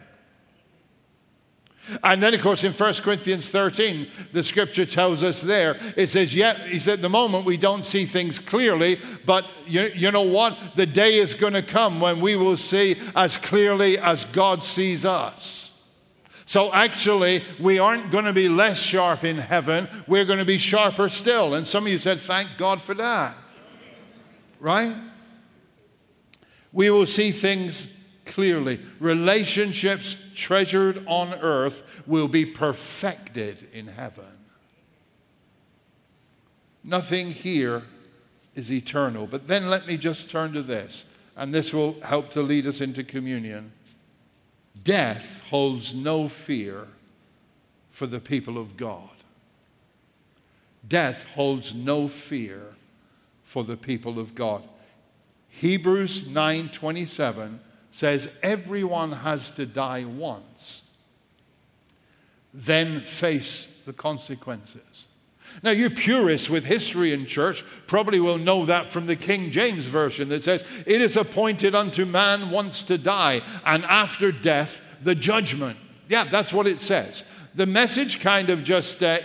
And 2.03 2.22
then, 2.22 2.35
of 2.35 2.40
course, 2.40 2.64
in 2.64 2.72
1 2.72 2.94
Corinthians 2.94 3.51
13, 3.51 4.09
the 4.33 4.42
scripture 4.42 4.87
tells 4.87 5.22
us 5.22 5.40
there, 5.40 5.79
it 5.96 6.09
says, 6.09 6.35
Yet, 6.35 6.61
he 6.61 6.79
said, 6.79 6.94
at 6.94 7.03
the 7.03 7.09
moment 7.09 7.44
we 7.44 7.57
don't 7.57 7.85
see 7.85 8.07
things 8.07 8.38
clearly, 8.38 9.01
but 9.25 9.46
you, 9.66 9.90
you 9.94 10.11
know 10.11 10.22
what? 10.22 10.59
The 10.75 10.87
day 10.87 11.14
is 11.14 11.35
going 11.35 11.53
to 11.53 11.62
come 11.62 12.01
when 12.01 12.20
we 12.20 12.37
will 12.37 12.57
see 12.57 12.96
as 13.14 13.37
clearly 13.37 13.99
as 13.99 14.25
God 14.25 14.62
sees 14.62 15.05
us. 15.05 15.72
So, 16.44 16.72
actually, 16.72 17.42
we 17.61 17.79
aren't 17.79 18.11
going 18.11 18.25
to 18.25 18.33
be 18.33 18.49
less 18.49 18.79
sharp 18.79 19.25
in 19.25 19.38
heaven, 19.38 19.88
we're 20.07 20.25
going 20.25 20.38
to 20.38 20.44
be 20.44 20.59
sharper 20.59 21.09
still. 21.09 21.55
And 21.55 21.66
some 21.66 21.87
of 21.87 21.92
you 21.92 21.99
said, 21.99 22.20
Thank 22.20 22.51
God 22.59 22.81
for 22.81 22.94
that. 22.94 23.37
Right? 24.59 24.94
We 26.72 26.90
will 26.90 27.07
see 27.07 27.33
things 27.33 27.95
clearly. 28.26 28.80
Relationships 29.00 30.16
treasured 30.34 31.04
on 31.06 31.34
earth 31.34 31.82
will 32.06 32.28
be 32.28 32.44
perfected 32.44 33.68
in 33.72 33.86
heaven. 33.86 34.24
Nothing 36.84 37.30
here 37.30 37.82
is 38.54 38.70
eternal. 38.70 39.26
But 39.26 39.48
then 39.48 39.68
let 39.68 39.86
me 39.86 39.96
just 39.96 40.30
turn 40.30 40.52
to 40.52 40.62
this, 40.62 41.04
and 41.36 41.54
this 41.54 41.72
will 41.72 42.00
help 42.02 42.30
to 42.30 42.42
lead 42.42 42.66
us 42.66 42.80
into 42.80 43.02
communion. 43.02 43.72
Death 44.82 45.42
holds 45.50 45.94
no 45.94 46.28
fear 46.28 46.88
for 47.90 48.06
the 48.06 48.20
people 48.20 48.58
of 48.58 48.76
God. 48.76 49.10
Death 50.86 51.24
holds 51.34 51.74
no 51.74 52.08
fear 52.08 52.74
for 53.42 53.64
the 53.64 53.76
people 53.76 54.18
of 54.18 54.34
God. 54.34 54.62
Hebrews 55.48 56.28
9:27 56.28 57.60
says 57.96 58.28
everyone 58.42 59.11
has 59.11 59.50
to 59.50 59.64
die 59.64 60.04
once, 60.04 60.82
then 62.52 63.00
face 63.00 63.68
the 63.87 63.92
consequences. 63.94 65.06
Now, 65.62 65.70
you 65.70 65.88
purists 65.88 66.50
with 66.50 66.66
history 66.66 67.14
in 67.14 67.24
church 67.24 67.64
probably 67.87 68.20
will 68.20 68.37
know 68.37 68.66
that 68.66 68.90
from 68.90 69.06
the 69.06 69.16
King 69.16 69.50
James 69.50 69.87
Version 69.87 70.28
that 70.28 70.44
says, 70.44 70.62
It 70.85 71.00
is 71.00 71.16
appointed 71.16 71.74
unto 71.74 72.04
man 72.04 72.50
once 72.50 72.82
to 72.82 72.98
die, 72.98 73.40
and 73.64 73.82
after 73.87 74.30
death, 74.30 74.82
the 75.00 75.14
judgment. 75.14 75.78
Yeah, 76.06 76.24
that's 76.24 76.52
what 76.52 76.66
it 76.66 76.80
says. 76.80 77.24
The 77.54 77.64
message 77.64 78.20
kind 78.20 78.50
of 78.50 78.62
just 78.62 79.02
uh, 79.02 79.20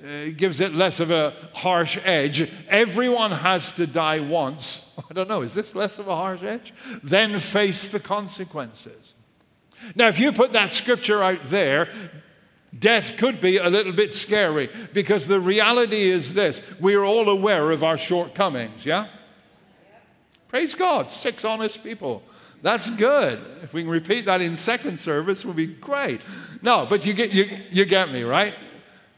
gives 0.00 0.60
it 0.60 0.72
less 0.72 1.00
of 1.00 1.10
a 1.10 1.34
harsh 1.52 1.98
edge. 2.04 2.50
Everyone 2.68 3.32
has 3.32 3.72
to 3.72 3.86
die 3.86 4.20
once. 4.20 4.98
I 5.10 5.14
don't 5.14 5.28
know, 5.28 5.42
is 5.42 5.54
this 5.54 5.74
less 5.74 5.98
of 5.98 6.08
a 6.08 6.16
harsh 6.16 6.42
edge? 6.42 6.72
Then 7.02 7.38
face 7.38 7.88
the 7.88 8.00
consequences. 8.00 9.14
Now, 9.94 10.08
if 10.08 10.18
you 10.18 10.32
put 10.32 10.52
that 10.52 10.72
scripture 10.72 11.22
out 11.22 11.40
there, 11.44 11.88
death 12.78 13.16
could 13.16 13.40
be 13.40 13.56
a 13.56 13.68
little 13.68 13.92
bit 13.92 14.14
scary 14.14 14.70
because 14.92 15.26
the 15.26 15.40
reality 15.40 16.02
is 16.02 16.34
this 16.34 16.62
we're 16.78 17.04
all 17.04 17.28
aware 17.28 17.70
of 17.70 17.82
our 17.82 17.98
shortcomings, 17.98 18.86
yeah? 18.86 19.08
Praise 20.48 20.74
God, 20.74 21.10
six 21.10 21.44
honest 21.44 21.82
people. 21.82 22.22
That's 22.62 22.90
good. 22.90 23.38
If 23.62 23.72
we 23.72 23.82
can 23.82 23.90
repeat 23.90 24.26
that 24.26 24.40
in 24.40 24.56
second 24.56 24.98
service, 24.98 25.44
would 25.44 25.56
be 25.56 25.66
great. 25.66 26.20
No, 26.60 26.86
but 26.88 27.06
you 27.06 27.14
get, 27.14 27.32
you, 27.32 27.46
you 27.70 27.84
get 27.86 28.10
me, 28.10 28.22
right? 28.22 28.54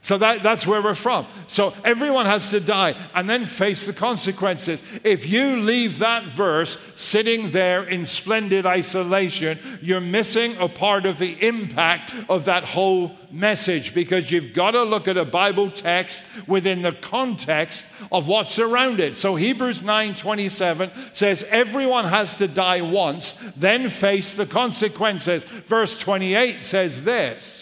So 0.05 0.19
that, 0.19 0.43
that's 0.43 0.67
where 0.67 0.83
we're 0.83 0.97
from. 0.97 1.27
So 1.47 1.73
everyone 1.85 2.27
has 2.27 2.51
to 2.51 2.59
die 2.59 2.97
and 3.15 3.31
then 3.31 3.47
face 3.47 3.87
the 3.87 3.93
consequences. 3.93 4.83
If 5.05 5.29
you 5.29 5.59
leave 5.59 6.01
that 6.01 6.25
verse 6.25 6.77
sitting 6.97 7.53
there 7.53 7.85
in 7.85 8.05
splendid 8.05 8.67
isolation, 8.67 9.61
you're 9.81 10.01
missing 10.01 10.57
a 10.59 10.69
part 10.69 11.07
of 11.07 11.19
the 11.19 11.37
impact 11.47 12.13
of 12.29 12.47
that 12.47 12.65
whole 12.65 13.13
message 13.31 13.95
because 13.95 14.29
you've 14.29 14.53
got 14.53 14.73
to 14.73 14.83
look 14.83 15.07
at 15.07 15.17
a 15.17 15.25
Bible 15.25 15.71
text 15.71 16.25
within 16.49 16.83
the 16.83 16.93
context 16.93 17.85
of 18.11 18.27
what's 18.27 18.59
around 18.59 18.99
it. 18.99 19.17
So 19.17 19.37
Hebrews 19.37 19.83
9:27 19.83 20.91
says 21.15 21.45
everyone 21.49 22.07
has 22.07 22.35
to 22.37 22.49
die 22.49 22.81
once, 22.81 23.35
then 23.57 23.89
face 23.89 24.35
the 24.35 24.47
consequences. 24.47 25.45
Verse 25.45 25.97
28 25.97 26.61
says 26.61 27.05
this. 27.05 27.62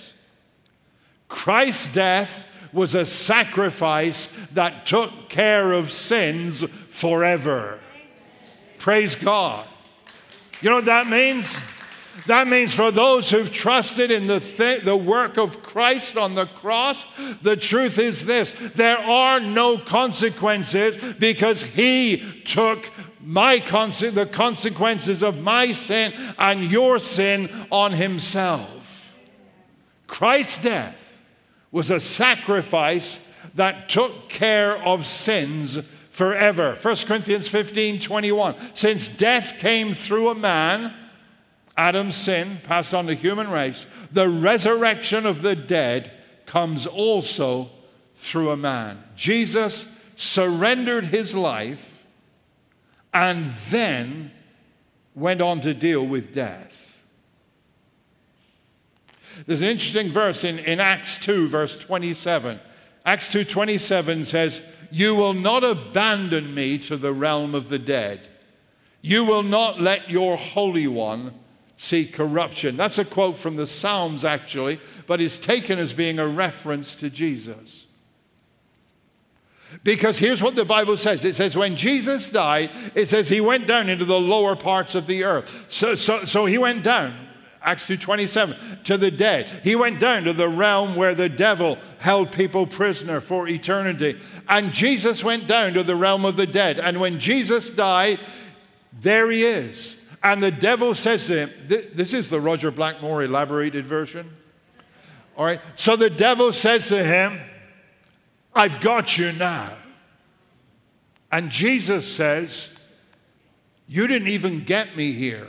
Christ's 1.31 1.95
death 1.95 2.47
was 2.73 2.95
a 2.95 3.07
sacrifice 3.07 4.37
that 4.53 4.85
took 4.85 5.31
care 5.31 5.73
of 5.73 5.91
sins 5.91 6.63
forever. 6.91 7.79
Praise 8.79 9.15
God. 9.15 9.67
You 10.61 10.69
know 10.69 10.77
what 10.77 10.85
that 10.87 11.07
means? 11.07 11.59
That 12.27 12.49
means 12.49 12.75
for 12.75 12.91
those 12.91 13.31
who've 13.31 13.53
trusted 13.53 14.11
in 14.11 14.27
the, 14.27 14.41
th- 14.41 14.83
the 14.83 14.97
work 14.97 15.39
of 15.39 15.63
Christ 15.63 16.19
on 16.19 16.35
the 16.35 16.47
cross, 16.47 17.07
the 17.41 17.57
truth 17.57 17.99
is 17.99 18.27
this 18.27 18.53
there 18.75 18.99
are 18.99 19.41
no 19.41 19.79
consequences 19.79 20.99
because 21.15 21.63
He 21.63 22.43
took 22.45 22.91
my 23.23 23.59
the 23.59 24.29
consequences 24.31 25.23
of 25.23 25.39
my 25.39 25.73
sin 25.73 26.13
and 26.39 26.71
your 26.71 26.99
sin 26.99 27.49
on 27.71 27.93
Himself. 27.93 29.19
Christ's 30.07 30.63
death 30.63 31.10
was 31.73 31.91
a 31.91 32.01
sacrifice 32.01 33.21
that 33.55 33.89
took 33.89 34.29
care 34.29 34.77
of 34.83 35.07
sins 35.07 35.87
forever. 36.11 36.77
1 36.81 36.97
Corinthians 37.07 37.49
15 37.49 37.99
21. 37.99 38.55
Since 38.75 39.09
death 39.09 39.55
came 39.59 39.95
through 39.95 40.29
a 40.29 40.35
man, 40.35 40.95
Adam's 41.77 42.15
sin 42.15 42.59
passed 42.63 42.93
on 42.93 43.07
the 43.07 43.15
human 43.15 43.51
race, 43.51 43.87
the 44.13 44.29
resurrection 44.29 45.25
of 45.25 45.43
the 45.43 45.57
dead 45.57 46.13
comes 46.47 46.87
also 46.87 47.71
through 48.17 48.51
a 48.51 48.57
man. 48.57 49.03
Jesus 49.17 49.91
surrendered 50.15 51.07
his 51.07 51.35
life 51.35 52.05
and 53.15 53.47
then 53.47 54.31
went 55.15 55.41
on 55.41 55.61
to 55.63 55.73
deal 55.73 56.07
with 56.07 56.35
death. 56.35 56.90
There's 59.47 59.63
an 59.63 59.69
interesting 59.69 60.09
verse 60.09 60.45
in, 60.45 60.59
in 60.61 60.81
Acts 60.81 61.19
2, 61.19 61.49
verse 61.49 61.77
27. 61.77 62.61
Acts 63.05 63.33
2:27 63.33 64.25
says, 64.27 64.63
"You 64.91 65.15
will 65.15 65.35
not 65.35 65.65
abandon 65.65 66.55
me 66.55 66.79
to 66.79 66.97
the 66.97 67.13
realm 67.13 67.55
of 67.55 67.69
the 67.69 67.79
dead. 67.79 68.29
You 69.01 69.25
will 69.25 69.43
not 69.43 69.81
let 69.81 70.11
your 70.11 70.37
holy 70.37 70.87
one 70.87 71.33
see 71.77 72.05
corruption." 72.05 72.77
That's 72.77 72.99
a 72.99 73.05
quote 73.05 73.37
from 73.37 73.57
the 73.57 73.67
Psalms 73.67 74.25
actually, 74.25 74.81
but 75.07 75.21
it's 75.21 75.39
taken 75.39 75.79
as 75.79 75.93
being 75.93 76.19
a 76.19 76.27
reference 76.27 76.95
to 76.97 77.09
Jesus. 77.09 77.87
Because 79.85 80.19
here's 80.19 80.43
what 80.43 80.57
the 80.57 80.65
Bible 80.65 80.97
says 80.97 81.25
it 81.25 81.37
says, 81.37 81.57
when 81.57 81.77
Jesus 81.77 82.29
died, 82.29 82.71
it 82.95 83.07
says 83.07 83.29
he 83.29 83.41
went 83.41 83.69
down 83.69 83.89
into 83.89 84.05
the 84.05 84.21
lower 84.21 84.57
parts 84.57 84.97
of 84.97 85.07
the 85.07 85.23
earth. 85.25 85.67
So, 85.69 85.95
so, 85.95 86.25
so 86.25 86.45
he 86.45 86.59
went 86.59 86.83
down. 86.83 87.15
Acts 87.63 87.87
2:27 87.87 88.83
to 88.85 88.97
the 88.97 89.11
dead. 89.11 89.47
He 89.63 89.77
went 89.77 90.01
down 90.01 90.25
to 90.25 90.33
the 90.33 90.49
realm 90.49 90.97
where 90.97 91.15
the 91.15 91.29
devil 91.29 91.79
held 91.99 92.33
people 92.33 92.67
prisoner 92.67 93.21
for 93.21 93.47
eternity. 93.49 94.19
And 94.49 94.73
Jesus 94.73 95.23
went 95.23 95.47
down 95.47 95.75
to 95.75 95.83
the 95.83 95.95
realm 95.95 96.25
of 96.25 96.37
the 96.37 96.47
dead. 96.47 96.79
And 96.79 97.01
when 97.01 97.21
Jesus 97.21 97.71
died, 97.71 98.19
there 99.01 99.31
he 99.31 99.45
is. 99.45 99.97
And 100.23 100.43
the 100.43 100.51
devil 100.51 100.95
says 100.95 101.27
to 101.27 101.47
him, 101.47 101.51
this 101.67 102.13
is 102.13 102.31
the 102.31 102.41
Roger 102.41 102.71
Blackmore 102.71 103.23
elaborated 103.23 103.85
version. 103.85 104.37
All 105.37 105.45
right. 105.45 105.61
So 105.75 105.97
the 105.97 106.11
devil 106.11 106.53
says 106.53 106.89
to 106.89 107.03
him, 107.03 107.41
I've 108.55 108.81
got 108.81 109.17
you 109.17 109.33
now. 109.33 109.73
And 111.33 111.51
Jesus 111.51 112.13
says, 112.13 112.71
You 113.87 114.07
didn't 114.07 114.29
even 114.29 114.65
get 114.65 114.97
me 114.97 115.13
here. 115.13 115.47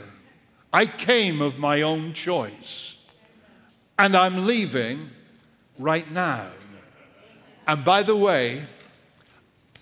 I 0.72 0.86
came 0.86 1.42
of 1.42 1.58
my 1.58 1.82
own 1.82 2.12
choice. 2.14 2.96
And 3.98 4.16
I'm 4.16 4.46
leaving 4.46 5.10
right 5.78 6.10
now. 6.10 6.46
And 7.66 7.84
by 7.84 8.02
the 8.02 8.16
way, 8.16 8.66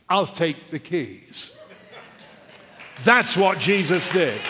I'll 0.08 0.26
take 0.26 0.70
the 0.70 0.78
keys. 0.78 1.56
That's 3.04 3.36
what 3.36 3.58
Jesus 3.58 4.10
did. 4.12 4.40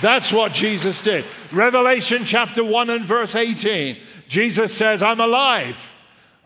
That's 0.00 0.32
what 0.32 0.52
Jesus 0.52 1.02
did. 1.02 1.24
Revelation 1.52 2.24
chapter 2.24 2.64
1 2.64 2.88
and 2.90 3.04
verse 3.04 3.34
18. 3.34 3.98
Jesus 4.28 4.74
says, 4.74 5.02
I'm 5.02 5.20
alive. 5.20 5.94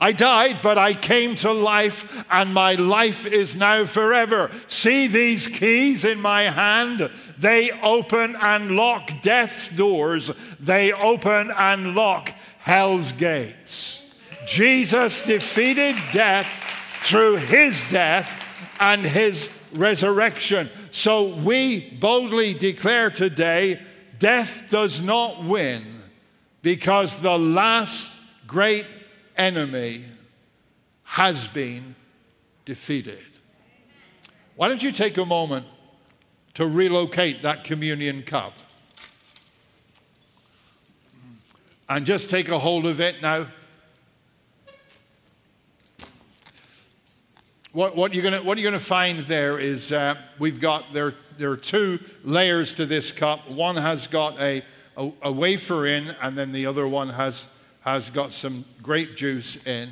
I 0.00 0.10
died, 0.10 0.58
but 0.60 0.76
I 0.76 0.94
came 0.94 1.36
to 1.36 1.52
life, 1.52 2.24
and 2.28 2.52
my 2.52 2.74
life 2.74 3.26
is 3.26 3.54
now 3.54 3.84
forever. 3.84 4.50
See 4.66 5.06
these 5.06 5.46
keys 5.46 6.04
in 6.04 6.20
my 6.20 6.42
hand? 6.42 7.10
They 7.38 7.70
open 7.82 8.36
and 8.36 8.76
lock 8.76 9.10
death's 9.22 9.68
doors, 9.70 10.30
they 10.60 10.92
open 10.92 11.50
and 11.56 11.94
lock 11.94 12.32
hell's 12.58 13.12
gates. 13.12 14.12
Jesus 14.46 15.22
defeated 15.22 15.96
death 16.12 16.46
through 17.00 17.36
his 17.36 17.82
death 17.90 18.42
and 18.80 19.02
his 19.02 19.58
resurrection. 19.72 20.68
So 20.90 21.34
we 21.34 21.90
boldly 22.00 22.54
declare 22.54 23.10
today 23.10 23.80
death 24.18 24.68
does 24.70 25.00
not 25.00 25.44
win 25.44 25.84
because 26.62 27.20
the 27.20 27.38
last 27.38 28.12
great 28.46 28.86
enemy 29.36 30.04
has 31.02 31.48
been 31.48 31.94
defeated. 32.64 33.18
Why 34.56 34.68
don't 34.68 34.82
you 34.82 34.92
take 34.92 35.18
a 35.18 35.26
moment 35.26 35.66
to 36.54 36.66
relocate 36.66 37.42
that 37.42 37.64
communion 37.64 38.22
cup? 38.22 38.54
And 41.88 42.06
just 42.06 42.30
take 42.30 42.48
a 42.48 42.58
hold 42.58 42.86
of 42.86 43.00
it 43.00 43.20
now. 43.20 43.46
What, 47.72 47.96
what, 47.96 48.14
you're 48.14 48.22
going 48.22 48.72
to 48.72 48.78
find 48.78 49.18
there 49.20 49.58
is 49.58 49.90
uh, 49.90 50.14
we've 50.38 50.60
got, 50.60 50.92
there, 50.92 51.14
there 51.36 51.50
are 51.50 51.56
two 51.56 51.98
layers 52.22 52.72
to 52.74 52.86
this 52.86 53.10
cup. 53.10 53.50
One 53.50 53.76
has 53.76 54.06
got 54.06 54.40
a, 54.40 54.62
a, 54.96 55.10
a 55.22 55.32
wafer 55.32 55.84
in, 55.84 56.14
and 56.22 56.38
then 56.38 56.52
the 56.52 56.66
other 56.66 56.86
one 56.86 57.08
has 57.08 57.48
has 57.84 58.08
got 58.08 58.32
some 58.32 58.64
grape 58.82 59.14
juice 59.14 59.64
in. 59.66 59.90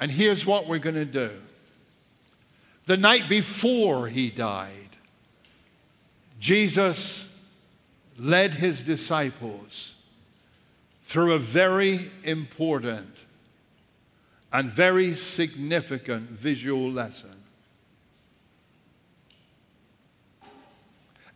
And 0.00 0.10
here's 0.10 0.44
what 0.44 0.66
we're 0.66 0.78
going 0.78 0.96
to 0.96 1.04
do. 1.04 1.30
The 2.86 2.96
night 2.96 3.28
before 3.28 4.08
he 4.08 4.30
died, 4.30 4.79
Jesus 6.40 7.38
led 8.18 8.54
his 8.54 8.82
disciples 8.82 9.94
through 11.02 11.34
a 11.34 11.38
very 11.38 12.10
important 12.24 13.26
and 14.50 14.70
very 14.70 15.14
significant 15.14 16.30
visual 16.30 16.90
lesson. 16.90 17.42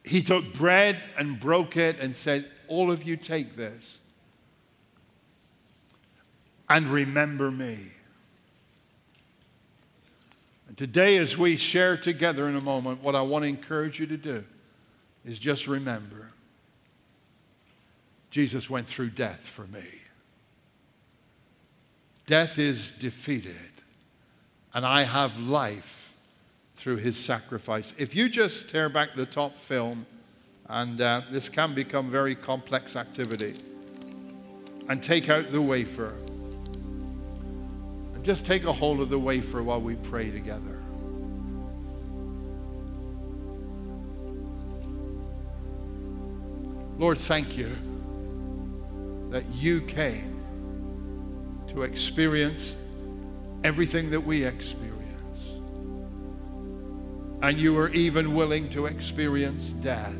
He 0.04 0.22
took 0.22 0.54
bread 0.54 1.04
and 1.18 1.38
broke 1.38 1.76
it 1.76 1.98
and 2.00 2.16
said, 2.16 2.50
All 2.66 2.90
of 2.90 3.04
you 3.04 3.16
take 3.16 3.56
this 3.56 3.98
and 6.68 6.88
remember 6.88 7.50
me. 7.50 7.78
And 10.66 10.78
today, 10.78 11.18
as 11.18 11.36
we 11.36 11.56
share 11.56 11.96
together 11.96 12.48
in 12.48 12.56
a 12.56 12.60
moment, 12.60 13.02
what 13.02 13.14
I 13.14 13.20
want 13.20 13.42
to 13.44 13.48
encourage 13.48 14.00
you 14.00 14.06
to 14.06 14.16
do 14.16 14.44
is 15.24 15.38
just 15.38 15.66
remember 15.66 16.30
Jesus 18.30 18.68
went 18.68 18.88
through 18.88 19.10
death 19.10 19.46
for 19.46 19.66
me. 19.68 19.84
Death 22.26 22.58
is 22.58 22.90
defeated, 22.90 23.54
and 24.72 24.84
I 24.84 25.04
have 25.04 25.38
life 25.38 26.12
through 26.74 26.96
his 26.96 27.16
sacrifice. 27.16 27.94
If 27.96 28.16
you 28.16 28.28
just 28.28 28.68
tear 28.68 28.88
back 28.88 29.10
the 29.14 29.24
top 29.24 29.56
film, 29.56 30.06
and 30.68 31.00
uh, 31.00 31.22
this 31.30 31.48
can 31.48 31.74
become 31.74 32.10
very 32.10 32.34
complex 32.34 32.96
activity, 32.96 33.52
and 34.88 35.02
take 35.02 35.28
out 35.28 35.52
the 35.52 35.62
wafer 35.62 36.14
and 38.14 38.24
just 38.24 38.44
take 38.44 38.64
a 38.64 38.72
hold 38.72 39.00
of 39.00 39.10
the 39.10 39.18
wafer 39.18 39.62
while 39.62 39.80
we 39.80 39.94
pray 39.94 40.30
together. 40.30 40.73
Lord, 46.98 47.18
thank 47.18 47.56
you 47.56 47.76
that 49.30 49.48
you 49.54 49.80
came 49.80 50.40
to 51.68 51.82
experience 51.82 52.76
everything 53.64 54.10
that 54.10 54.20
we 54.20 54.44
experience. 54.44 54.92
And 57.42 57.58
you 57.58 57.74
were 57.74 57.88
even 57.90 58.34
willing 58.34 58.68
to 58.70 58.86
experience 58.86 59.72
death. 59.72 60.14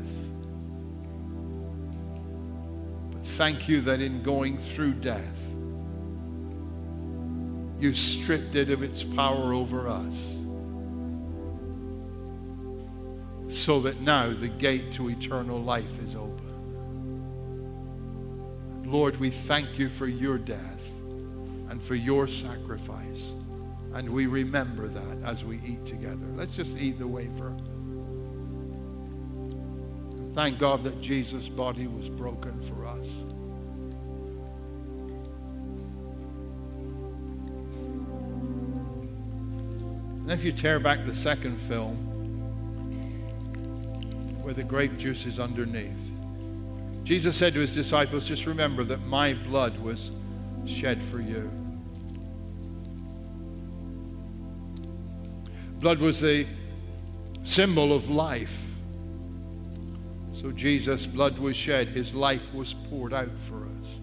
But 3.11 3.25
thank 3.25 3.69
you 3.69 3.79
that 3.81 4.01
in 4.01 4.21
going 4.21 4.57
through 4.57 4.95
death, 4.95 5.37
you 7.79 7.93
stripped 7.93 8.55
it 8.55 8.69
of 8.69 8.83
its 8.83 9.03
power 9.03 9.53
over 9.53 9.87
us. 9.87 10.35
So 13.47 13.79
that 13.81 14.01
now 14.01 14.33
the 14.33 14.47
gate 14.49 14.91
to 14.93 15.09
eternal 15.09 15.61
life 15.61 15.99
is 16.03 16.15
open. 16.15 16.44
Lord, 18.85 19.17
we 19.19 19.31
thank 19.31 19.79
you 19.79 19.89
for 19.89 20.07
your 20.07 20.37
death 20.37 20.87
and 21.69 21.81
for 21.81 21.95
your 21.95 22.27
sacrifice. 22.27 23.33
And 23.93 24.09
we 24.09 24.27
remember 24.27 24.87
that 24.87 25.23
as 25.23 25.43
we 25.43 25.59
eat 25.65 25.85
together. 25.85 26.25
Let's 26.35 26.55
just 26.55 26.77
eat 26.77 26.99
the 26.99 27.07
wafer. 27.07 27.55
Thank 30.33 30.59
God 30.59 30.83
that 30.83 31.01
Jesus' 31.01 31.49
body 31.49 31.87
was 31.87 32.09
broken 32.09 32.61
for 32.61 32.85
us. 32.85 33.07
And 40.23 40.31
if 40.31 40.43
you 40.43 40.51
tear 40.51 40.79
back 40.79 41.05
the 41.05 41.13
second 41.13 41.55
film, 41.55 41.95
where 44.41 44.53
the 44.53 44.63
grape 44.63 44.97
juice 44.97 45.25
is 45.25 45.39
underneath, 45.39 46.11
Jesus 47.05 47.35
said 47.35 47.53
to 47.53 47.59
his 47.59 47.71
disciples, 47.71 48.25
Just 48.25 48.47
remember 48.47 48.83
that 48.83 49.05
my 49.05 49.35
blood 49.35 49.77
was 49.77 50.09
shed 50.65 51.01
for 51.01 51.21
you. 51.21 51.49
Blood 55.79 55.99
was 55.99 56.19
the 56.19 56.47
symbol 57.43 57.93
of 57.93 58.09
life. 58.09 58.71
So 60.33 60.51
Jesus' 60.51 61.05
blood 61.05 61.37
was 61.37 61.55
shed, 61.55 61.89
his 61.89 62.15
life 62.15 62.51
was 62.55 62.73
poured 62.73 63.13
out 63.13 63.37
for 63.37 63.67
us. 63.81 63.99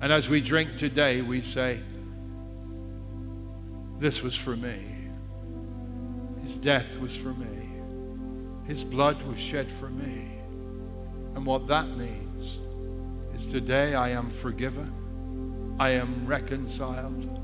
And 0.00 0.12
as 0.12 0.28
we 0.28 0.40
drink 0.40 0.76
today, 0.76 1.22
we 1.22 1.40
say, 1.40 1.80
this 3.98 4.22
was 4.22 4.36
for 4.36 4.56
me. 4.56 4.78
His 6.42 6.56
death 6.56 6.98
was 7.00 7.14
for 7.14 7.34
me. 7.34 7.69
His 8.70 8.84
blood 8.84 9.20
was 9.22 9.40
shed 9.40 9.68
for 9.68 9.90
me. 9.90 10.28
And 11.34 11.44
what 11.44 11.66
that 11.66 11.88
means 11.88 12.60
is 13.34 13.44
today 13.44 13.96
I 13.96 14.10
am 14.10 14.30
forgiven. 14.30 15.74
I 15.80 15.90
am 15.90 16.24
reconciled. 16.24 17.40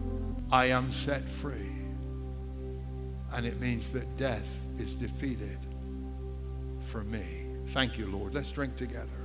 I 0.52 0.66
am 0.66 0.92
set 0.92 1.28
free. 1.28 1.82
And 3.32 3.44
it 3.44 3.60
means 3.60 3.90
that 3.90 4.16
death 4.16 4.66
is 4.78 4.94
defeated 4.94 5.58
for 6.78 7.02
me. 7.02 7.46
Thank 7.70 7.98
you, 7.98 8.06
Lord. 8.06 8.32
Let's 8.32 8.52
drink 8.52 8.76
together. 8.76 9.24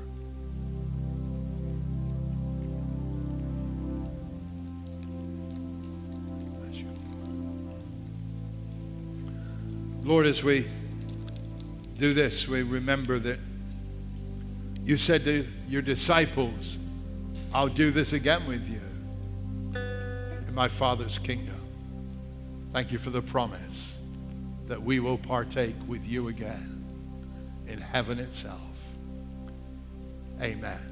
Lord, 10.03 10.25
as 10.25 10.43
we 10.43 10.65
do 12.01 12.15
this, 12.15 12.47
we 12.47 12.63
remember 12.63 13.19
that 13.19 13.37
you 14.83 14.97
said 14.97 15.23
to 15.23 15.45
your 15.67 15.83
disciples, 15.83 16.79
I'll 17.53 17.67
do 17.67 17.91
this 17.91 18.13
again 18.13 18.47
with 18.47 18.67
you 18.67 18.81
in 19.77 20.55
my 20.55 20.67
Father's 20.67 21.19
kingdom. 21.19 21.63
Thank 22.73 22.91
you 22.91 22.97
for 22.97 23.11
the 23.11 23.21
promise 23.21 23.99
that 24.65 24.81
we 24.81 24.99
will 24.99 25.19
partake 25.19 25.75
with 25.87 26.07
you 26.07 26.29
again 26.29 26.83
in 27.67 27.79
heaven 27.79 28.17
itself. 28.17 28.59
Amen. 30.41 30.90